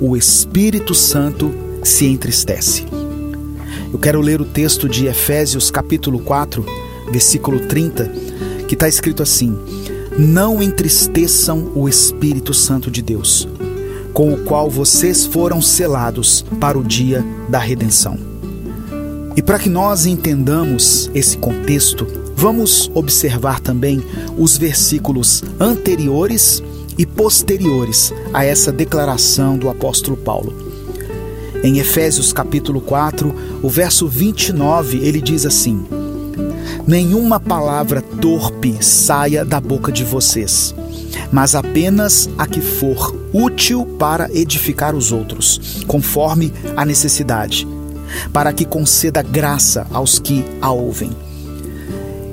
O 0.00 0.16
Espírito 0.16 0.94
Santo 0.94 1.63
se 1.84 2.06
entristece. 2.06 2.84
Eu 3.92 3.98
quero 3.98 4.20
ler 4.20 4.40
o 4.40 4.44
texto 4.44 4.88
de 4.88 5.06
Efésios, 5.06 5.70
capítulo 5.70 6.18
4, 6.18 6.64
versículo 7.12 7.60
30, 7.60 8.10
que 8.66 8.74
está 8.74 8.88
escrito 8.88 9.22
assim: 9.22 9.56
Não 10.18 10.60
entristeçam 10.60 11.70
o 11.74 11.88
Espírito 11.88 12.52
Santo 12.52 12.90
de 12.90 13.02
Deus 13.02 13.46
com 14.14 14.32
o 14.32 14.44
qual 14.44 14.70
vocês 14.70 15.26
foram 15.26 15.60
selados 15.60 16.46
para 16.60 16.78
o 16.78 16.84
dia 16.84 17.22
da 17.48 17.58
redenção. 17.58 18.16
E 19.36 19.42
para 19.42 19.58
que 19.58 19.68
nós 19.68 20.06
entendamos 20.06 21.10
esse 21.12 21.36
contexto, 21.36 22.06
vamos 22.36 22.88
observar 22.94 23.58
também 23.58 24.00
os 24.38 24.56
versículos 24.56 25.42
anteriores 25.58 26.62
e 26.96 27.04
posteriores 27.04 28.14
a 28.32 28.44
essa 28.44 28.70
declaração 28.70 29.58
do 29.58 29.68
apóstolo 29.68 30.16
Paulo. 30.16 30.63
Em 31.64 31.78
Efésios 31.78 32.32
capítulo 32.32 32.80
4, 32.80 33.34
o 33.60 33.68
verso 33.68 34.06
29, 34.06 34.98
ele 34.98 35.20
diz 35.20 35.44
assim: 35.44 35.84
Nenhuma 36.86 37.40
palavra 37.40 38.00
torpe 38.00 38.76
saia 38.80 39.44
da 39.44 39.60
boca 39.60 39.90
de 39.90 40.04
vocês 40.04 40.72
mas 41.34 41.54
apenas 41.56 42.30
a 42.38 42.46
que 42.46 42.60
for 42.60 43.14
útil 43.32 43.84
para 43.98 44.30
edificar 44.32 44.94
os 44.94 45.10
outros, 45.10 45.82
conforme 45.86 46.52
a 46.76 46.84
necessidade, 46.84 47.66
para 48.32 48.52
que 48.52 48.64
conceda 48.64 49.20
graça 49.20 49.84
aos 49.90 50.20
que 50.20 50.44
a 50.60 50.70
ouvem. 50.70 51.10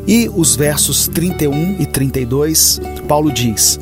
E 0.08 0.30
os 0.30 0.56
versos 0.56 1.08
31 1.08 1.82
e 1.82 1.86
32, 1.88 2.80
Paulo 3.08 3.32
diz: 3.32 3.80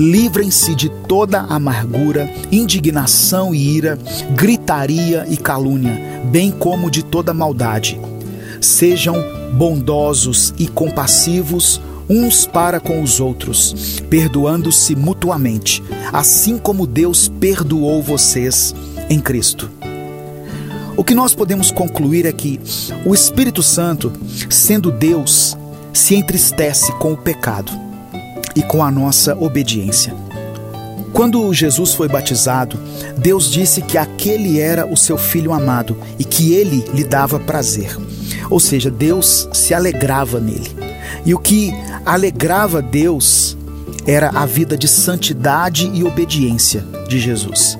Livrem-se 0.00 0.74
de 0.74 0.88
toda 0.88 1.40
amargura, 1.40 2.32
indignação 2.50 3.54
e 3.54 3.76
ira, 3.76 3.98
gritaria 4.34 5.26
e 5.28 5.36
calúnia, 5.36 6.22
bem 6.24 6.50
como 6.50 6.90
de 6.90 7.02
toda 7.02 7.34
maldade. 7.34 8.00
Sejam 8.62 9.22
bondosos 9.52 10.54
e 10.58 10.66
compassivos 10.66 11.82
uns 12.08 12.46
para 12.46 12.80
com 12.80 13.02
os 13.02 13.20
outros, 13.20 14.00
perdoando-se 14.08 14.96
mutuamente, 14.96 15.82
assim 16.10 16.56
como 16.56 16.86
Deus 16.86 17.28
perdoou 17.38 18.02
vocês 18.02 18.74
em 19.10 19.20
Cristo. 19.20 19.70
O 20.96 21.04
que 21.04 21.14
nós 21.14 21.34
podemos 21.34 21.70
concluir 21.70 22.24
é 22.24 22.32
que 22.32 22.58
o 23.04 23.14
Espírito 23.14 23.62
Santo, 23.62 24.10
sendo 24.48 24.90
Deus, 24.90 25.58
se 25.92 26.14
entristece 26.14 26.90
com 26.92 27.12
o 27.12 27.18
pecado 27.18 27.89
e 28.54 28.62
com 28.62 28.82
a 28.82 28.90
nossa 28.90 29.36
obediência. 29.36 30.14
Quando 31.12 31.52
Jesus 31.52 31.92
foi 31.94 32.08
batizado, 32.08 32.78
Deus 33.18 33.50
disse 33.50 33.82
que 33.82 33.98
aquele 33.98 34.60
era 34.60 34.86
o 34.86 34.96
seu 34.96 35.18
filho 35.18 35.52
amado 35.52 35.96
e 36.18 36.24
que 36.24 36.54
ele 36.54 36.84
lhe 36.94 37.04
dava 37.04 37.38
prazer. 37.38 37.96
Ou 38.48 38.60
seja, 38.60 38.90
Deus 38.90 39.48
se 39.52 39.74
alegrava 39.74 40.40
nele. 40.40 40.70
E 41.26 41.34
o 41.34 41.38
que 41.38 41.72
alegrava 42.06 42.80
Deus 42.80 43.56
era 44.06 44.30
a 44.30 44.46
vida 44.46 44.76
de 44.76 44.88
santidade 44.88 45.90
e 45.92 46.02
obediência 46.04 46.84
de 47.08 47.18
Jesus. 47.18 47.76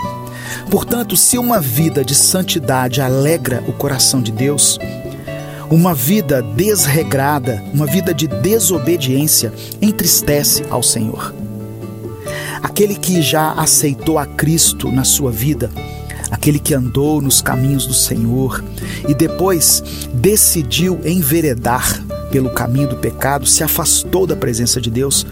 Portanto, 0.70 1.16
se 1.16 1.38
uma 1.38 1.61
vida 1.61 2.04
de 2.04 2.14
santidade 2.14 3.00
alegra 3.00 3.64
o 3.66 3.72
coração 3.72 4.20
de 4.20 4.30
Deus, 4.30 4.78
uma 5.70 5.94
vida 5.94 6.42
desregrada, 6.42 7.62
uma 7.72 7.87
vida 7.87 8.12
de 8.12 8.26
desobediência 8.26 9.52
entristece 9.80 10.64
ao 10.68 10.83
Senhor. 10.83 11.33
aquele 12.62 12.94
que 12.94 13.22
já 13.22 13.52
aceitou 13.52 14.18
a 14.18 14.26
Cristo 14.26 14.90
na 14.90 15.04
sua 15.04 15.30
vida, 15.30 15.70
aquele 16.30 16.59
que 16.59 16.74
andou 16.74 17.20
nos 17.20 17.40
caminhos 17.40 17.87
do 17.87 17.94
Senhor 17.94 18.62
e 19.09 19.14
depois 19.14 19.83
decidiu 20.12 21.00
enveredar 21.04 22.02
pelo 22.30 22.50
caminho 22.50 22.88
do 22.88 22.96
pecado, 22.96 23.46
se 23.46 23.62
afastou 23.62 24.26
da 24.26 24.37
presença 24.37 24.80
de 24.80 24.90
Deus, 24.90 25.26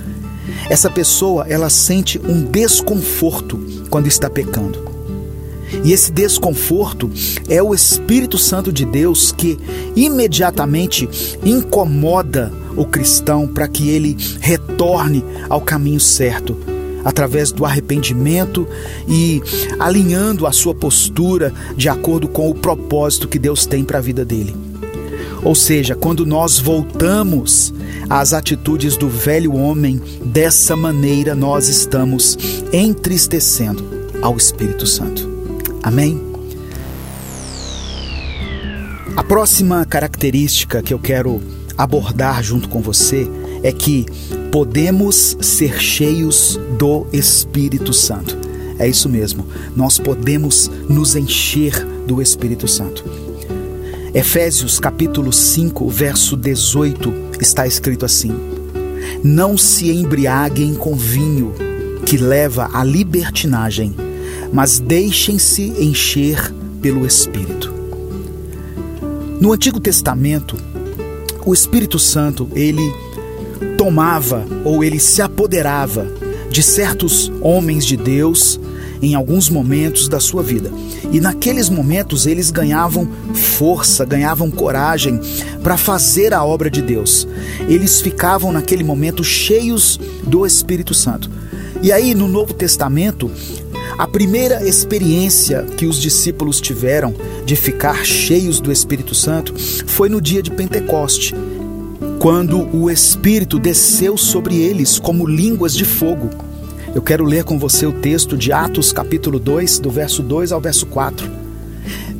essa 0.71 0.91
pessoa 0.91 1.47
ela 1.49 1.71
sente 1.71 2.19
um 2.19 2.45
desconforto 2.45 3.59
quando 3.91 4.07
está 4.07 4.29
pecando. 4.29 4.88
E 5.85 5.93
esse 5.93 6.11
desconforto 6.13 7.11
é 7.49 7.63
o 7.63 7.75
Espírito 7.75 8.37
Santo 8.37 8.73
de 8.73 8.85
Deus 8.85 9.33
que 9.33 9.59
imediatamente 9.95 11.09
incomoda 11.45 12.53
o 12.77 12.85
cristão 12.85 13.47
para 13.47 13.69
que 13.69 13.91
ele 13.91 14.17
retorne 14.41 15.25
ao 15.49 15.61
caminho 15.61 16.01
certo, 16.01 16.57
através 17.05 17.53
do 17.53 17.65
arrependimento 17.65 18.67
e 19.09 19.43
alinhando 19.79 20.47
a 20.47 20.53
sua 20.53 20.75
postura 20.75 21.53
de 21.77 21.89
acordo 21.89 22.29
com 22.29 22.51
o 22.51 22.55
propósito 22.55 23.29
que 23.29 23.39
Deus 23.39 23.67
tem 23.67 23.85
para 23.85 23.99
a 23.99 24.03
vida 24.03 24.25
dele. 24.25 24.55
Ou 25.43 25.55
seja, 25.55 25.95
quando 25.95 26.27
nós 26.27 26.59
voltamos 26.59 27.73
às 28.11 28.33
atitudes 28.33 28.97
do 28.97 29.09
velho 29.09 29.55
homem, 29.55 30.01
dessa 30.25 30.77
maneira 30.77 31.35
nós 31.35 31.69
estamos 31.69 32.37
entristecendo 32.73 33.85
ao 34.21 34.37
Espírito 34.37 34.87
Santo. 34.87 35.28
Amém? 35.89 36.21
A 39.17 39.25
próxima 39.25 39.87
característica 39.87 40.83
que 40.83 40.93
eu 40.93 40.99
quero 40.99 41.41
abordar 41.79 42.43
junto 42.43 42.69
com 42.69 42.83
você 42.83 43.27
é 43.63 43.73
que 43.73 44.05
podemos 44.53 45.39
ser 45.41 45.81
cheios 45.81 46.61
do 46.79 47.07
Espírito 47.11 47.95
Santo. 47.95 48.37
É 48.79 48.87
isso 48.87 49.09
mesmo, 49.09 49.47
nós 49.75 49.99
podemos 49.99 50.71
nos 50.91 51.17
encher 51.17 51.83
do 52.07 52.21
Espírito 52.21 52.69
Santo. 52.69 53.03
Efésios 54.13 54.79
capítulo 54.79 55.33
5, 55.33 55.89
verso 55.89 56.37
18 56.37 57.15
está 57.41 57.67
escrito 57.67 58.05
assim: 58.05 58.39
Não 59.25 59.57
se 59.57 59.91
embriaguem 59.91 60.75
com 60.75 60.95
vinho, 60.95 61.55
que 62.05 62.19
leva 62.19 62.69
à 62.75 62.85
libertinagem 62.85 64.07
mas 64.53 64.79
deixem-se 64.79 65.63
encher 65.79 66.53
pelo 66.81 67.07
Espírito. 67.07 67.73
No 69.41 69.53
Antigo 69.53 69.79
Testamento, 69.79 70.57
o 71.45 71.55
Espírito 71.55 71.99
Santo, 71.99 72.49
ele 72.55 72.93
tomava 73.77 74.45
ou 74.65 74.83
ele 74.83 74.99
se 74.99 75.23
apoderava 75.23 76.07
de 76.51 76.63
certos 76.63 77.31
homens 77.41 77.87
de 77.87 77.97
Deus 77.97 78.59
em 79.01 79.15
alguns 79.15 79.49
momentos 79.49 80.09
da 80.09 80.19
sua 80.19 80.43
vida. 80.43 80.73
E 81.13 81.21
naqueles 81.21 81.69
momentos 81.69 82.27
eles 82.27 82.51
ganhavam 82.51 83.09
força, 83.33 84.05
ganhavam 84.05 84.51
coragem 84.51 85.21
para 85.63 85.77
fazer 85.77 86.35
a 86.35 86.45
obra 86.45 86.71
de 86.71 86.83
Deus. 86.83 87.27
Eles 87.69 88.01
ficavam 88.01 88.53
naquele 88.53 88.83
momento 88.83 89.23
cheios 89.23 90.01
do 90.27 90.45
Espírito 90.45 90.95
Santo. 90.95 91.31
E 91.81 91.93
aí 91.93 92.15
no 92.15 92.27
Novo 92.27 92.53
Testamento, 92.53 93.31
a 93.99 94.07
primeira 94.07 94.65
experiência 94.65 95.65
que 95.77 95.85
os 95.85 96.01
discípulos 96.01 96.61
tiveram 96.61 97.13
de 97.45 97.57
ficar 97.57 98.07
cheios 98.07 98.61
do 98.61 98.71
Espírito 98.71 99.13
Santo 99.13 99.53
foi 99.59 100.09
no 100.09 100.21
dia 100.21 100.41
de 100.41 100.53
Pentecoste, 100.53 101.35
quando 102.21 102.69
o 102.73 102.89
Espírito 102.89 103.59
desceu 103.59 104.17
sobre 104.17 104.57
eles 104.57 105.01
como 105.01 105.27
línguas 105.27 105.75
de 105.75 105.85
fogo. 105.85 106.31
Eu 106.95 107.03
quero 107.03 107.25
ler 107.25 107.43
com 107.43 107.59
você 107.59 107.87
o 107.87 107.93
texto 107.93 108.37
de 108.37 108.53
Atos, 108.53 108.93
capítulo 108.93 109.41
2, 109.41 109.81
do 109.81 109.91
verso 109.91 110.23
2 110.23 110.53
ao 110.53 110.61
verso 110.61 110.87
4. 110.87 111.29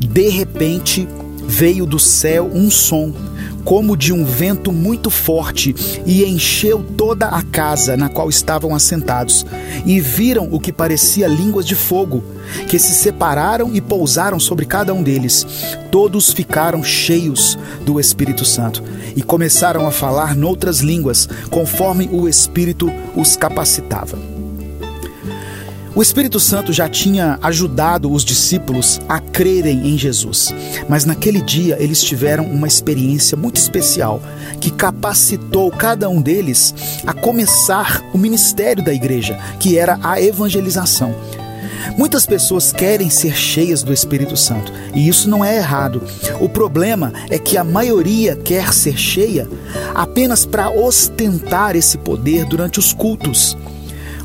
De 0.05 0.27
repente 0.27 1.07
veio 1.47 1.85
do 1.85 1.97
céu 1.97 2.51
um 2.53 2.69
som 2.69 3.13
como 3.69 3.95
de 3.95 4.11
um 4.11 4.25
vento 4.25 4.71
muito 4.71 5.11
forte, 5.11 5.75
e 6.03 6.25
encheu 6.25 6.83
toda 6.97 7.27
a 7.27 7.43
casa 7.43 7.95
na 7.95 8.09
qual 8.09 8.27
estavam 8.27 8.73
assentados. 8.73 9.45
E 9.85 9.99
viram 9.99 10.49
o 10.51 10.59
que 10.59 10.73
parecia 10.73 11.27
línguas 11.27 11.67
de 11.67 11.75
fogo, 11.75 12.23
que 12.67 12.79
se 12.79 12.95
separaram 12.95 13.69
e 13.75 13.79
pousaram 13.79 14.39
sobre 14.39 14.65
cada 14.65 14.91
um 14.91 15.03
deles. 15.03 15.45
Todos 15.91 16.33
ficaram 16.33 16.83
cheios 16.83 17.59
do 17.85 17.99
Espírito 17.99 18.43
Santo 18.43 18.83
e 19.15 19.21
começaram 19.21 19.85
a 19.85 19.91
falar 19.91 20.35
noutras 20.35 20.79
línguas, 20.79 21.29
conforme 21.51 22.09
o 22.11 22.27
Espírito 22.27 22.91
os 23.15 23.35
capacitava. 23.35 24.38
O 25.99 26.01
Espírito 26.01 26.39
Santo 26.39 26.71
já 26.71 26.87
tinha 26.87 27.37
ajudado 27.41 28.09
os 28.09 28.23
discípulos 28.23 29.01
a 29.09 29.19
crerem 29.19 29.85
em 29.85 29.97
Jesus, 29.97 30.47
mas 30.87 31.03
naquele 31.03 31.41
dia 31.41 31.75
eles 31.77 32.01
tiveram 32.01 32.45
uma 32.45 32.69
experiência 32.69 33.37
muito 33.37 33.57
especial 33.57 34.21
que 34.61 34.71
capacitou 34.71 35.69
cada 35.69 36.07
um 36.07 36.21
deles 36.21 36.73
a 37.05 37.13
começar 37.13 38.01
o 38.13 38.17
ministério 38.17 38.81
da 38.81 38.93
igreja, 38.93 39.37
que 39.59 39.77
era 39.77 39.99
a 40.01 40.21
evangelização. 40.21 41.13
Muitas 41.97 42.25
pessoas 42.25 42.71
querem 42.71 43.09
ser 43.09 43.35
cheias 43.35 43.83
do 43.83 43.91
Espírito 43.91 44.37
Santo 44.37 44.71
e 44.95 45.05
isso 45.05 45.29
não 45.29 45.43
é 45.43 45.57
errado. 45.57 46.01
O 46.39 46.47
problema 46.47 47.11
é 47.29 47.37
que 47.37 47.57
a 47.57 47.63
maioria 47.65 48.37
quer 48.37 48.71
ser 48.73 48.97
cheia 48.97 49.49
apenas 49.93 50.45
para 50.45 50.69
ostentar 50.69 51.75
esse 51.75 51.97
poder 51.97 52.45
durante 52.45 52.79
os 52.79 52.93
cultos 52.93 53.57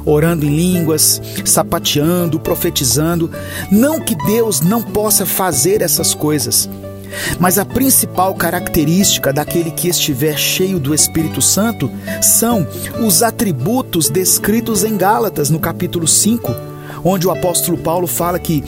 orando 0.05 0.45
em 0.45 0.55
línguas, 0.55 1.21
sapateando, 1.45 2.39
profetizando. 2.39 3.31
Não 3.71 4.01
que 4.01 4.15
Deus 4.27 4.61
não 4.61 4.83
possa 4.83 5.25
fazer 5.25 5.83
essas 5.83 6.15
coisas, 6.15 6.69
mas 7.39 7.59
a 7.59 7.65
principal 7.65 8.35
característica 8.35 9.33
daquele 9.33 9.71
que 9.71 9.89
estiver 9.89 10.37
cheio 10.39 10.79
do 10.79 10.95
Espírito 10.95 11.41
Santo 11.41 11.91
são 12.21 12.67
os 13.05 13.23
atributos 13.23 14.09
descritos 14.09 14.85
em 14.85 14.97
Gálatas, 14.97 15.51
no 15.51 15.59
capítulo 15.59 16.07
5, 16.07 16.55
onde 17.05 17.27
o 17.27 17.31
apóstolo 17.31 17.79
Paulo 17.79 18.07
fala 18.07 18.39
que 18.39 18.65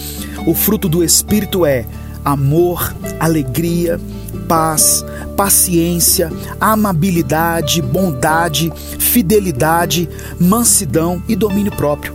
o 0.46 0.54
fruto 0.54 0.88
do 0.88 1.02
Espírito 1.02 1.64
é 1.64 1.84
amor, 2.24 2.94
alegria, 3.20 4.00
paz, 4.46 5.04
paciência, 5.36 6.32
amabilidade, 6.60 7.82
bondade, 7.82 8.72
fidelidade, 8.98 10.08
mansidão 10.40 11.22
e 11.28 11.36
domínio 11.36 11.72
próprio. 11.72 12.14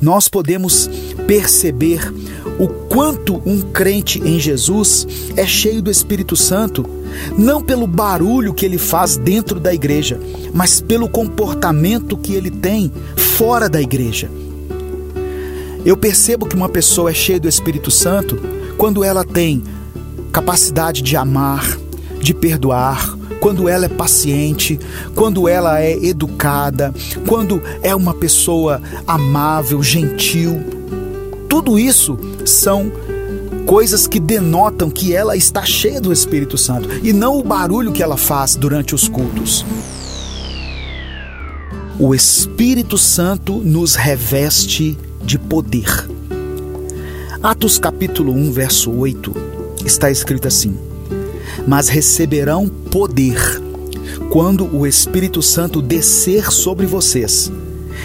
Nós 0.00 0.28
podemos 0.28 0.90
perceber 1.26 2.12
o 2.58 2.68
quanto 2.68 3.40
um 3.46 3.60
crente 3.60 4.20
em 4.20 4.38
Jesus 4.38 5.06
é 5.36 5.46
cheio 5.46 5.80
do 5.80 5.90
Espírito 5.90 6.36
Santo, 6.36 6.84
não 7.38 7.62
pelo 7.62 7.86
barulho 7.86 8.52
que 8.52 8.66
ele 8.66 8.78
faz 8.78 9.16
dentro 9.16 9.58
da 9.58 9.72
igreja, 9.72 10.20
mas 10.52 10.80
pelo 10.80 11.08
comportamento 11.08 12.16
que 12.16 12.34
ele 12.34 12.50
tem 12.50 12.92
fora 13.16 13.68
da 13.68 13.80
igreja. 13.80 14.30
Eu 15.84 15.96
percebo 15.96 16.46
que 16.46 16.56
uma 16.56 16.68
pessoa 16.68 17.10
é 17.10 17.14
cheia 17.14 17.40
do 17.40 17.48
Espírito 17.48 17.90
Santo 17.90 18.38
quando 18.76 19.04
ela 19.04 19.24
tem 19.24 19.62
capacidade 20.34 21.00
de 21.00 21.16
amar, 21.16 21.78
de 22.20 22.34
perdoar, 22.34 23.16
quando 23.38 23.68
ela 23.68 23.84
é 23.84 23.88
paciente, 23.88 24.80
quando 25.14 25.48
ela 25.48 25.80
é 25.80 25.92
educada, 26.04 26.92
quando 27.28 27.62
é 27.84 27.94
uma 27.94 28.12
pessoa 28.12 28.82
amável, 29.06 29.80
gentil. 29.80 30.60
Tudo 31.48 31.78
isso 31.78 32.18
são 32.44 32.90
coisas 33.64 34.08
que 34.08 34.18
denotam 34.18 34.90
que 34.90 35.14
ela 35.14 35.36
está 35.36 35.64
cheia 35.64 36.00
do 36.00 36.12
Espírito 36.12 36.58
Santo 36.58 36.88
e 37.04 37.12
não 37.12 37.38
o 37.38 37.44
barulho 37.44 37.92
que 37.92 38.02
ela 38.02 38.16
faz 38.16 38.56
durante 38.56 38.92
os 38.92 39.06
cultos. 39.06 39.64
O 41.96 42.12
Espírito 42.12 42.98
Santo 42.98 43.58
nos 43.58 43.94
reveste 43.94 44.98
de 45.22 45.38
poder. 45.38 46.08
Atos 47.40 47.78
capítulo 47.78 48.32
1, 48.32 48.50
verso 48.50 48.90
8 48.90 49.53
está 49.84 50.10
escrito 50.10 50.48
assim: 50.48 50.76
Mas 51.66 51.88
receberão 51.88 52.68
poder 52.68 53.38
quando 54.30 54.66
o 54.74 54.86
Espírito 54.86 55.42
Santo 55.42 55.80
descer 55.80 56.50
sobre 56.50 56.86
vocês, 56.86 57.50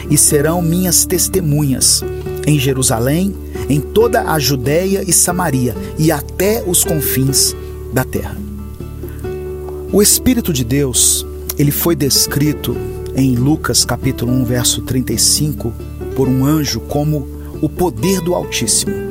e 0.10 0.18
serão 0.18 0.62
minhas 0.62 1.06
testemunhas 1.06 2.04
em 2.46 2.60
Jerusalém, 2.60 3.36
em 3.70 3.80
toda 3.80 4.32
a 4.32 4.40
Judéia 4.40 5.04
e 5.08 5.14
Samaria 5.14 5.76
e 5.98 6.12
até 6.12 6.64
os 6.66 6.84
confins 6.84 7.56
da 7.94 8.04
terra. 8.04 8.38
O 9.92 10.02
Espírito 10.02 10.54
de 10.54 10.64
Deus, 10.64 11.26
ele 11.58 11.72
foi 11.72 11.96
descrito 11.96 12.76
em 13.16 13.36
Lucas 13.36 13.84
capítulo 13.84 14.32
1, 14.32 14.46
verso 14.46 14.82
35, 14.84 15.74
por 16.16 16.28
um 16.28 16.46
anjo 16.46 16.80
como 16.80 17.28
o 17.62 17.68
poder 17.68 18.22
do 18.22 18.36
Altíssimo. 18.36 19.09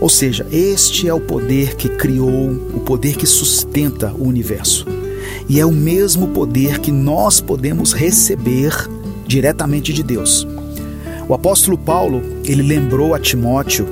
Ou 0.00 0.08
seja, 0.08 0.46
este 0.50 1.06
é 1.06 1.12
o 1.12 1.20
poder 1.20 1.76
que 1.76 1.88
criou, 1.88 2.50
o 2.74 2.80
poder 2.80 3.16
que 3.16 3.26
sustenta 3.26 4.12
o 4.12 4.26
universo. 4.26 4.86
E 5.48 5.60
é 5.60 5.66
o 5.66 5.72
mesmo 5.72 6.28
poder 6.28 6.78
que 6.78 6.90
nós 6.90 7.40
podemos 7.40 7.92
receber 7.92 8.72
diretamente 9.26 9.92
de 9.92 10.02
Deus. 10.02 10.46
O 11.28 11.34
apóstolo 11.34 11.76
Paulo, 11.76 12.22
ele 12.44 12.62
lembrou 12.62 13.14
a 13.14 13.20
Timóteo 13.20 13.86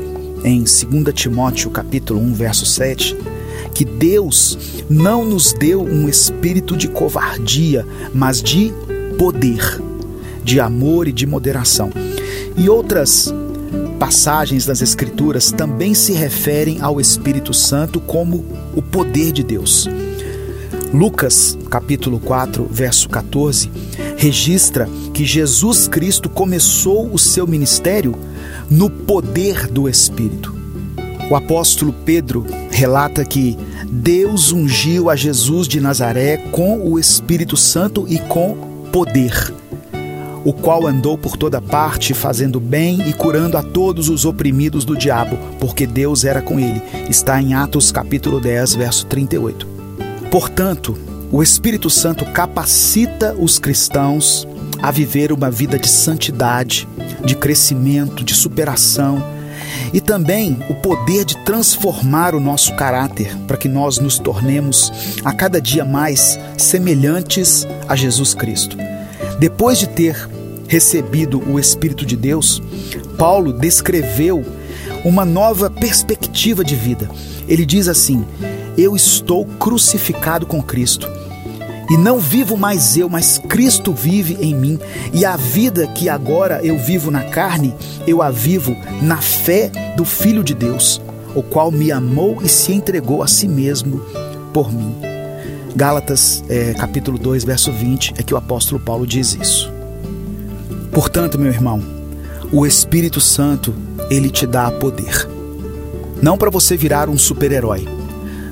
em 0.44 0.64
2 0.64 1.14
Timóteo 1.14 1.70
capítulo 1.70 2.20
1, 2.20 2.32
verso 2.32 2.64
7, 2.64 3.16
que 3.74 3.84
Deus 3.84 4.58
não 4.88 5.24
nos 5.24 5.52
deu 5.52 5.82
um 5.82 6.08
espírito 6.08 6.76
de 6.76 6.88
covardia, 6.88 7.86
mas 8.14 8.42
de 8.42 8.72
poder, 9.18 9.80
de 10.42 10.58
amor 10.58 11.06
e 11.06 11.12
de 11.12 11.26
moderação. 11.26 11.90
E 12.56 12.68
outras 12.68 13.32
passagens 13.98 14.64
das 14.64 14.80
Escrituras 14.80 15.50
também 15.50 15.94
se 15.94 16.12
referem 16.12 16.80
ao 16.80 17.00
Espírito 17.00 17.52
Santo 17.52 18.00
como 18.00 18.44
o 18.74 18.82
poder 18.82 19.32
de 19.32 19.42
Deus. 19.42 19.88
Lucas, 20.92 21.58
capítulo 21.70 22.18
4, 22.18 22.66
verso 22.70 23.08
14, 23.08 23.70
registra 24.16 24.88
que 25.12 25.24
Jesus 25.24 25.86
Cristo 25.86 26.30
começou 26.30 27.12
o 27.12 27.18
seu 27.18 27.46
ministério 27.46 28.14
no 28.70 28.88
poder 28.88 29.66
do 29.66 29.88
Espírito. 29.88 30.56
O 31.30 31.36
apóstolo 31.36 31.92
Pedro 31.92 32.46
relata 32.70 33.22
que 33.24 33.58
Deus 33.90 34.50
ungiu 34.50 35.10
a 35.10 35.16
Jesus 35.16 35.68
de 35.68 35.80
Nazaré 35.80 36.38
com 36.50 36.80
o 36.80 36.98
Espírito 36.98 37.56
Santo 37.56 38.06
e 38.08 38.18
com 38.18 38.56
poder, 38.90 39.52
o 40.44 40.52
qual 40.52 40.86
andou 40.86 41.16
por 41.16 41.36
toda 41.36 41.60
parte 41.60 42.14
fazendo 42.14 42.60
bem 42.60 43.08
e 43.08 43.12
curando 43.12 43.56
a 43.56 43.62
todos 43.62 44.08
os 44.08 44.24
oprimidos 44.24 44.84
do 44.84 44.96
diabo, 44.96 45.38
porque 45.58 45.86
Deus 45.86 46.24
era 46.24 46.40
com 46.40 46.58
ele. 46.58 46.82
Está 47.08 47.40
em 47.40 47.54
Atos 47.54 47.90
capítulo 47.92 48.40
10, 48.40 48.74
verso 48.74 49.06
38. 49.06 49.66
Portanto, 50.30 50.96
o 51.30 51.42
Espírito 51.42 51.90
Santo 51.90 52.24
capacita 52.26 53.34
os 53.38 53.58
cristãos 53.58 54.46
a 54.80 54.90
viver 54.90 55.32
uma 55.32 55.50
vida 55.50 55.78
de 55.78 55.88
santidade, 55.88 56.88
de 57.24 57.34
crescimento, 57.34 58.24
de 58.24 58.34
superação 58.34 59.22
e 59.92 60.00
também 60.00 60.58
o 60.68 60.74
poder 60.74 61.24
de 61.24 61.36
transformar 61.44 62.34
o 62.34 62.40
nosso 62.40 62.74
caráter 62.76 63.36
para 63.46 63.56
que 63.56 63.68
nós 63.68 63.98
nos 63.98 64.18
tornemos 64.18 64.92
a 65.24 65.32
cada 65.32 65.60
dia 65.60 65.84
mais 65.84 66.38
semelhantes 66.56 67.66
a 67.88 67.96
Jesus 67.96 68.34
Cristo. 68.34 68.76
Depois 69.38 69.78
de 69.78 69.88
ter 69.88 70.28
recebido 70.66 71.42
o 71.48 71.58
Espírito 71.58 72.04
de 72.04 72.16
Deus, 72.16 72.60
Paulo 73.16 73.52
descreveu 73.52 74.44
uma 75.04 75.24
nova 75.24 75.70
perspectiva 75.70 76.64
de 76.64 76.74
vida. 76.74 77.08
Ele 77.46 77.64
diz 77.64 77.88
assim: 77.88 78.24
Eu 78.76 78.96
estou 78.96 79.44
crucificado 79.44 80.46
com 80.46 80.62
Cristo. 80.62 81.08
E 81.90 81.96
não 81.96 82.18
vivo 82.18 82.54
mais 82.54 82.98
eu, 82.98 83.08
mas 83.08 83.38
Cristo 83.38 83.94
vive 83.94 84.36
em 84.42 84.54
mim. 84.54 84.78
E 85.14 85.24
a 85.24 85.36
vida 85.36 85.86
que 85.86 86.08
agora 86.08 86.60
eu 86.62 86.76
vivo 86.76 87.10
na 87.10 87.24
carne, 87.24 87.74
eu 88.06 88.20
a 88.20 88.30
vivo 88.30 88.76
na 89.00 89.16
fé 89.16 89.70
do 89.96 90.04
Filho 90.04 90.44
de 90.44 90.52
Deus, 90.52 91.00
o 91.34 91.42
qual 91.42 91.70
me 91.70 91.90
amou 91.90 92.42
e 92.42 92.48
se 92.48 92.74
entregou 92.74 93.22
a 93.22 93.26
si 93.26 93.48
mesmo 93.48 94.00
por 94.52 94.70
mim. 94.70 95.07
Gálatas 95.78 96.42
é, 96.48 96.74
capítulo 96.74 97.16
2, 97.16 97.44
verso 97.44 97.70
20, 97.70 98.14
é 98.18 98.22
que 98.24 98.34
o 98.34 98.36
apóstolo 98.36 98.80
Paulo 98.80 99.06
diz 99.06 99.38
isso. 99.40 99.72
Portanto, 100.90 101.38
meu 101.38 101.52
irmão, 101.52 101.80
o 102.50 102.66
Espírito 102.66 103.20
Santo, 103.20 103.72
ele 104.10 104.28
te 104.28 104.44
dá 104.44 104.72
poder. 104.72 105.28
Não 106.20 106.36
para 106.36 106.50
você 106.50 106.76
virar 106.76 107.08
um 107.08 107.16
super-herói, 107.16 107.86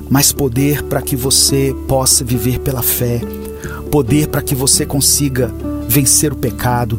mas 0.09 0.31
poder 0.31 0.83
para 0.83 1.01
que 1.01 1.17
você 1.17 1.75
possa 1.85 2.23
viver 2.23 2.59
pela 2.59 2.81
fé, 2.81 3.19
poder 3.91 4.29
para 4.29 4.41
que 4.41 4.55
você 4.55 4.85
consiga 4.85 5.51
vencer 5.85 6.31
o 6.31 6.37
pecado, 6.37 6.97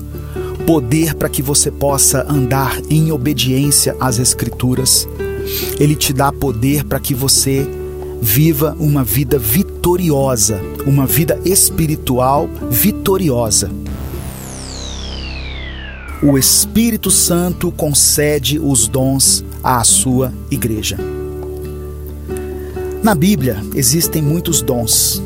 poder 0.66 1.14
para 1.14 1.30
que 1.30 1.40
você 1.40 1.70
possa 1.70 2.30
andar 2.30 2.78
em 2.90 3.10
obediência 3.10 3.96
às 3.98 4.18
Escrituras. 4.18 5.08
Ele 5.80 5.96
te 5.96 6.12
dá 6.12 6.30
poder 6.30 6.84
para 6.84 7.00
que 7.00 7.14
você 7.14 7.66
viva 8.20 8.76
uma 8.78 9.04
vida 9.04 9.38
vitoriosa, 9.38 10.60
uma 10.86 11.06
vida 11.06 11.40
espiritual 11.44 12.48
vitoriosa. 12.70 13.70
O 16.22 16.36
Espírito 16.36 17.10
Santo 17.10 17.70
concede 17.70 18.58
os 18.58 18.88
dons 18.88 19.44
à 19.62 19.82
sua 19.84 20.32
igreja. 20.50 20.98
Na 23.02 23.14
Bíblia 23.14 23.62
existem 23.74 24.20
muitos 24.20 24.60
dons 24.60 25.22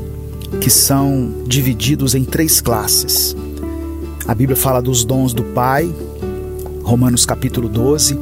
que 0.61 0.69
são 0.69 1.33
divididos 1.47 2.15
em 2.15 2.25
três 2.25 2.61
classes. 2.61 3.35
A 4.29 4.35
Bíblia 4.35 4.57
fala 4.57 4.83
dos 4.83 5.05
dons 5.05 5.33
do 5.33 5.43
Pai, 5.43 5.91
Romanos 6.83 7.25
capítulo 7.25 7.69
12, 7.69 8.19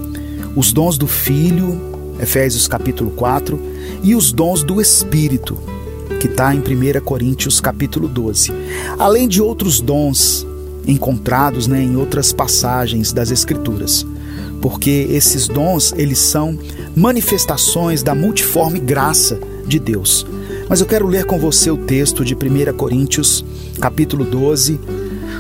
os 0.55 0.73
dons 0.73 0.97
do 0.97 1.09
Filho, 1.09 1.90
Efésios 2.21 2.69
capítulo 2.69 3.11
4, 3.13 3.61
e 4.03 4.15
os 4.15 4.33
dons 4.33 4.63
do 4.63 4.81
Espírito, 4.81 5.59
que 6.21 6.27
está 6.27 6.55
em 6.55 6.59
1 6.59 7.01
Coríntios 7.05 7.61
capítulo 7.61 8.09
12. 8.09 8.53
Além 8.99 9.27
de 9.27 9.41
outros 9.41 9.81
dons 9.81 10.47
encontrados 10.87 11.67
né, 11.67 11.83
em 11.83 11.97
outras 11.97 12.33
passagens 12.33 13.13
das 13.13 13.31
Escrituras 13.31 14.07
porque 14.61 15.07
esses 15.11 15.49
dons 15.49 15.93
eles 15.97 16.19
são 16.19 16.59
manifestações 16.95 18.03
da 18.03 18.15
multiforme 18.15 18.79
graça 18.79 19.39
de 19.67 19.79
Deus. 19.79 20.27
Mas 20.69 20.81
eu 20.81 20.87
quero 20.87 21.07
ler 21.07 21.25
com 21.25 21.39
você 21.39 21.71
o 21.71 21.77
texto 21.77 22.25
de 22.25 22.35
1 22.35 22.77
Coríntios, 22.77 23.45
capítulo 23.81 24.25
12, 24.25 24.79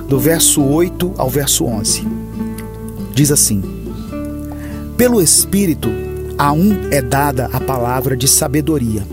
do 0.09 0.19
verso 0.19 0.63
8 0.63 1.15
ao 1.17 1.29
verso 1.29 1.65
11. 1.65 2.07
Diz 3.15 3.31
assim: 3.31 3.63
Pelo 4.97 5.21
Espírito, 5.21 5.89
a 6.41 6.53
um 6.53 6.89
é 6.91 7.03
dada 7.03 7.51
a 7.53 7.61
palavra 7.61 8.17
de 8.17 8.27
sabedoria, 8.27 9.07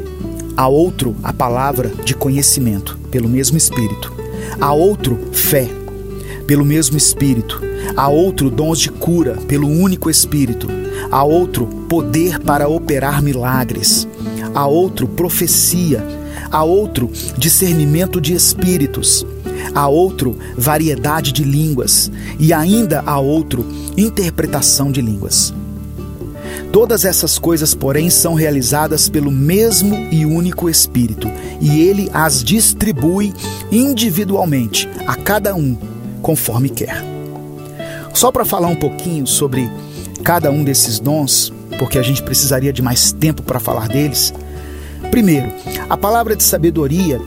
a 0.55 0.65
outro 0.69 1.13
a 1.21 1.33
palavra 1.33 1.91
de 2.05 2.15
conhecimento, 2.15 2.97
pelo 3.11 3.27
mesmo 3.27 3.57
Espírito, 3.57 4.13
a 4.61 4.71
outro 4.71 5.19
fé, 5.33 5.67
pelo 6.47 6.63
mesmo 6.63 6.95
Espírito. 6.95 7.61
A 7.97 8.07
outro 8.07 8.49
dons 8.49 8.79
de 8.79 8.89
cura 8.89 9.35
pelo 9.45 9.67
único 9.67 10.09
Espírito, 10.09 10.67
a 11.11 11.21
outro 11.21 11.65
poder 11.89 12.39
para 12.39 12.69
operar 12.69 13.21
milagres, 13.21 14.07
a 14.55 14.65
outro 14.65 15.05
profecia, 15.05 16.01
a 16.49 16.63
outro 16.63 17.11
discernimento 17.37 18.21
de 18.21 18.33
espíritos, 18.33 19.25
a 19.75 19.85
outro 19.87 20.37
variedade 20.57 21.33
de 21.33 21.43
línguas. 21.43 22.09
E 22.39 22.53
ainda 22.53 23.03
a 23.05 23.19
outro 23.19 23.65
interpretação 23.97 24.91
de 24.91 25.01
línguas. 25.01 25.53
Todas 26.71 27.05
essas 27.05 27.39
coisas, 27.39 27.73
porém, 27.73 28.09
são 28.09 28.33
realizadas 28.33 29.09
pelo 29.09 29.31
mesmo 29.31 29.95
e 30.11 30.25
único 30.25 30.69
Espírito, 30.69 31.29
e 31.61 31.81
ele 31.81 32.09
as 32.13 32.43
distribui 32.43 33.33
individualmente 33.71 34.87
a 35.07 35.15
cada 35.15 35.55
um 35.55 35.77
conforme 36.21 36.69
quer. 36.69 37.03
Só 38.13 38.31
para 38.31 38.45
falar 38.45 38.67
um 38.67 38.75
pouquinho 38.75 39.25
sobre 39.25 39.69
cada 40.23 40.51
um 40.51 40.63
desses 40.63 40.99
dons, 40.99 41.53
porque 41.79 41.97
a 41.97 42.03
gente 42.03 42.21
precisaria 42.21 42.73
de 42.73 42.81
mais 42.81 43.11
tempo 43.11 43.41
para 43.43 43.59
falar 43.59 43.87
deles. 43.87 44.33
Primeiro, 45.09 45.51
a 45.89 45.95
palavra 45.95 46.35
de 46.35 46.43
sabedoria 46.43 47.21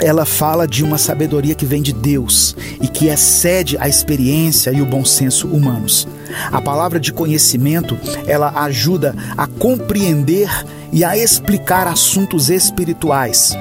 ela 0.00 0.24
fala 0.24 0.66
de 0.66 0.84
uma 0.84 0.98
sabedoria 0.98 1.54
que 1.54 1.66
vem 1.66 1.82
de 1.82 1.92
Deus 1.92 2.56
e 2.80 2.88
que 2.88 3.08
excede 3.08 3.76
a 3.78 3.88
experiência 3.88 4.70
e 4.70 4.80
o 4.80 4.86
bom 4.86 5.04
senso 5.04 5.48
humanos. 5.48 6.06
A 6.52 6.60
palavra 6.60 7.00
de 7.00 7.12
conhecimento, 7.12 7.98
ela 8.26 8.52
ajuda 8.64 9.14
a 9.36 9.46
compreender 9.46 10.48
e 10.92 11.04
a 11.04 11.16
explicar 11.16 11.86
assuntos 11.86 12.50
espirituais. 12.50 13.56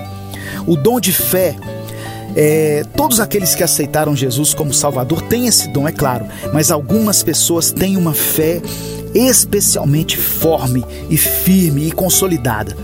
O 0.66 0.76
dom 0.76 1.00
de 1.00 1.12
fé 1.12 1.56
é, 2.40 2.86
todos 2.96 3.20
aqueles 3.20 3.56
que 3.56 3.64
aceitaram 3.64 4.16
Jesus 4.16 4.54
como 4.54 4.72
Salvador 4.72 5.24
têm 5.24 5.48
esse 5.48 5.70
dom, 5.70 5.88
é 5.88 5.92
claro, 5.92 6.28
mas 6.54 6.70
algumas 6.70 7.24
pessoas 7.24 7.72
têm 7.72 7.98
uma 7.98 8.14
fé 8.14 8.62
especialmente 9.16 10.18
forme 10.18 10.86
e 11.10 11.18
firme 11.18 11.88
e 11.88 11.92
consolidada. 11.92 12.78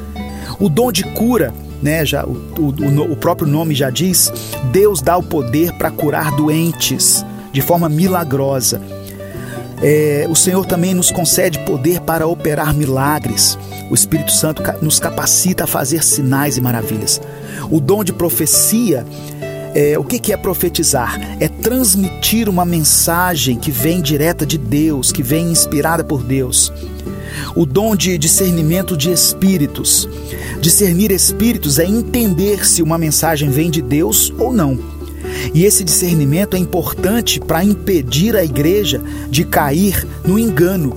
O 0.59 0.69
dom 0.69 0.91
de 0.91 1.03
cura, 1.03 1.53
né, 1.83 2.05
já, 2.05 2.25
o, 2.25 2.31
o, 2.57 3.11
o 3.11 3.15
próprio 3.17 3.47
nome 3.47 3.75
já 3.75 3.89
diz, 3.89 4.31
Deus 4.71 5.01
dá 5.01 5.17
o 5.17 5.21
poder 5.21 5.73
para 5.73 5.91
curar 5.91 6.31
doentes 6.31 7.25
de 7.51 7.61
forma 7.61 7.89
milagrosa. 7.89 8.81
É, 9.81 10.25
o 10.29 10.35
Senhor 10.35 10.65
também 10.65 10.93
nos 10.93 11.11
concede 11.11 11.59
poder 11.59 11.99
para 11.99 12.25
operar 12.25 12.73
milagres. 12.73 13.59
O 13.91 13.93
Espírito 13.93 14.31
Santo 14.31 14.63
nos 14.81 14.97
capacita 14.97 15.65
a 15.65 15.67
fazer 15.67 16.01
sinais 16.03 16.55
e 16.55 16.61
maravilhas. 16.61 17.21
O 17.69 17.81
dom 17.81 18.01
de 18.01 18.13
profecia 18.13 19.05
é, 19.75 19.97
o 19.97 20.03
que, 20.03 20.19
que 20.19 20.31
é 20.31 20.37
profetizar? 20.37 21.19
É 21.39 21.47
transmitir 21.47 22.47
uma 22.47 22.65
mensagem 22.65 23.57
que 23.57 23.71
vem 23.71 24.01
direta 24.01 24.45
de 24.45 24.57
Deus, 24.57 25.11
que 25.11 25.23
vem 25.23 25.51
inspirada 25.51 26.03
por 26.03 26.23
Deus. 26.23 26.71
O 27.55 27.65
dom 27.65 27.95
de 27.95 28.17
discernimento 28.17 28.95
de 28.95 29.11
espíritos. 29.11 30.07
Discernir 30.61 31.11
espíritos 31.11 31.79
é 31.79 31.85
entender 31.85 32.65
se 32.65 32.81
uma 32.81 32.97
mensagem 32.97 33.49
vem 33.49 33.71
de 33.71 33.81
Deus 33.81 34.31
ou 34.37 34.53
não. 34.53 34.79
E 35.53 35.65
esse 35.65 35.83
discernimento 35.83 36.55
é 36.55 36.59
importante 36.59 37.39
para 37.39 37.63
impedir 37.63 38.35
a 38.35 38.43
igreja 38.43 39.01
de 39.29 39.43
cair 39.43 40.07
no 40.23 40.37
engano. 40.37 40.95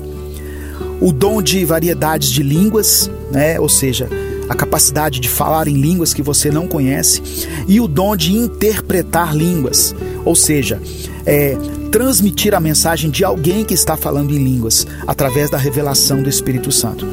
O 1.01 1.12
dom 1.12 1.43
de 1.43 1.64
variedades 1.64 2.29
de 2.29 2.43
línguas, 2.43 3.11
né? 3.31 3.59
ou 3.59 3.68
seja, 3.68 4.09
a 4.49 4.55
capacidade 4.55 5.20
de 5.20 5.28
falar 5.28 5.68
em 5.68 5.80
línguas 5.80 6.14
que 6.14 6.22
você 6.22 6.51
não 6.51 6.66
conhece, 6.66 7.22
e 7.66 7.80
o 7.80 7.88
dom 7.88 8.16
de 8.16 8.32
interpretar 8.34 9.36
línguas, 9.36 9.94
ou 10.24 10.34
seja, 10.34 10.80
é, 11.24 11.57
transmitir 11.90 12.55
a 12.55 12.61
mensagem 12.61 13.11
de 13.11 13.24
alguém 13.24 13.64
que 13.64 13.74
está 13.74 13.97
falando 13.97 14.32
em 14.32 14.42
línguas 14.42 14.86
através 15.07 15.51
da 15.51 15.59
revelação 15.59 16.22
do 16.22 16.28
Espírito 16.28 16.70
Santo. 16.70 17.07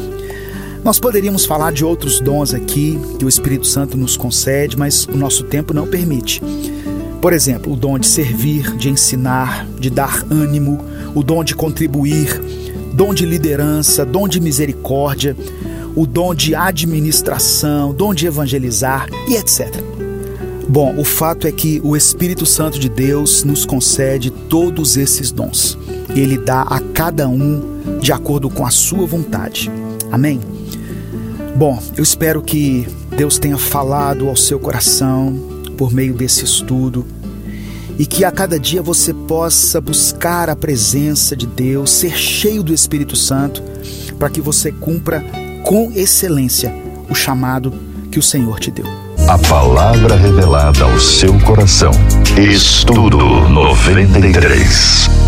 Nós 0.84 1.00
poderíamos 1.00 1.46
falar 1.46 1.72
de 1.72 1.86
outros 1.86 2.20
dons 2.20 2.54
aqui 2.54 3.00
que 3.18 3.24
o 3.24 3.30
Espírito 3.30 3.66
Santo 3.66 3.98
nos 3.98 4.18
concede, 4.18 4.78
mas 4.78 5.06
o 5.06 5.16
nosso 5.16 5.46
tempo 5.46 5.74
não 5.74 5.88
permite. 5.88 6.42
Por 7.22 7.32
exemplo, 7.32 7.72
o 7.72 7.76
dom 7.78 7.98
de 7.98 8.06
servir, 8.06 8.76
de 8.76 8.90
ensinar, 8.90 9.66
de 9.80 9.90
dar 9.90 10.26
ânimo, 10.30 10.84
o 11.16 11.24
dom 11.24 11.42
de 11.42 11.56
contribuir, 11.56 12.38
dom 12.94 13.14
de 13.14 13.26
liderança, 13.26 14.06
dom 14.06 14.28
de 14.28 14.42
misericórdia, 14.42 15.38
o 15.96 16.06
dom 16.06 16.34
de 16.34 16.56
administração, 16.56 17.94
dom 17.94 18.14
de 18.14 18.26
evangelizar 18.26 19.08
e 19.28 19.36
etc. 19.36 19.74
Bom, 20.68 20.96
o 20.98 21.04
fato 21.04 21.48
é 21.48 21.52
que 21.52 21.80
o 21.84 21.96
Espírito 21.96 22.46
Santo 22.46 22.80
de 22.80 22.90
Deus 22.90 23.44
nos 23.44 23.66
concede 23.66 24.32
todos 24.32 24.98
esses 24.98 25.32
dons. 25.32 25.78
Ele 26.16 26.38
dá 26.38 26.62
a 26.64 26.80
cada 26.80 27.28
um 27.28 27.62
de 28.02 28.12
acordo 28.12 28.50
com 28.50 28.66
a 28.66 28.72
sua 28.72 29.06
vontade. 29.06 29.70
Amém? 30.12 30.40
Bom, 31.56 31.82
eu 31.96 32.02
espero 32.02 32.42
que 32.42 32.88
Deus 33.16 33.38
tenha 33.38 33.58
falado 33.58 34.28
ao 34.28 34.36
seu 34.36 34.60
coração 34.60 35.62
por 35.78 35.94
meio 35.94 36.14
desse 36.14 36.44
estudo 36.44 37.06
e 38.00 38.06
que 38.06 38.26
a 38.26 38.32
cada 38.32 38.60
dia 38.60 38.82
você 38.82 39.14
possa 39.14 39.80
buscar 39.80 40.50
a 40.50 40.56
presença 40.56 41.36
de 41.36 41.46
Deus, 41.46 41.92
ser 41.92 42.18
cheio 42.18 42.64
do 42.64 42.74
Espírito 42.74 43.16
Santo, 43.16 43.62
para 44.18 44.30
que 44.30 44.42
você 44.42 44.72
cumpra 44.72 45.24
com 45.64 45.92
excelência 45.96 46.74
o 47.10 47.16
chamado 47.16 47.74
que 48.12 48.20
o 48.20 48.22
Senhor 48.22 48.60
te 48.60 48.70
deu. 48.70 48.86
A 49.28 49.38
palavra 49.38 50.16
revelada 50.16 50.84
ao 50.84 51.00
seu 51.00 51.40
coração. 51.40 51.92
Estudo 52.38 53.18
93. 53.50 55.23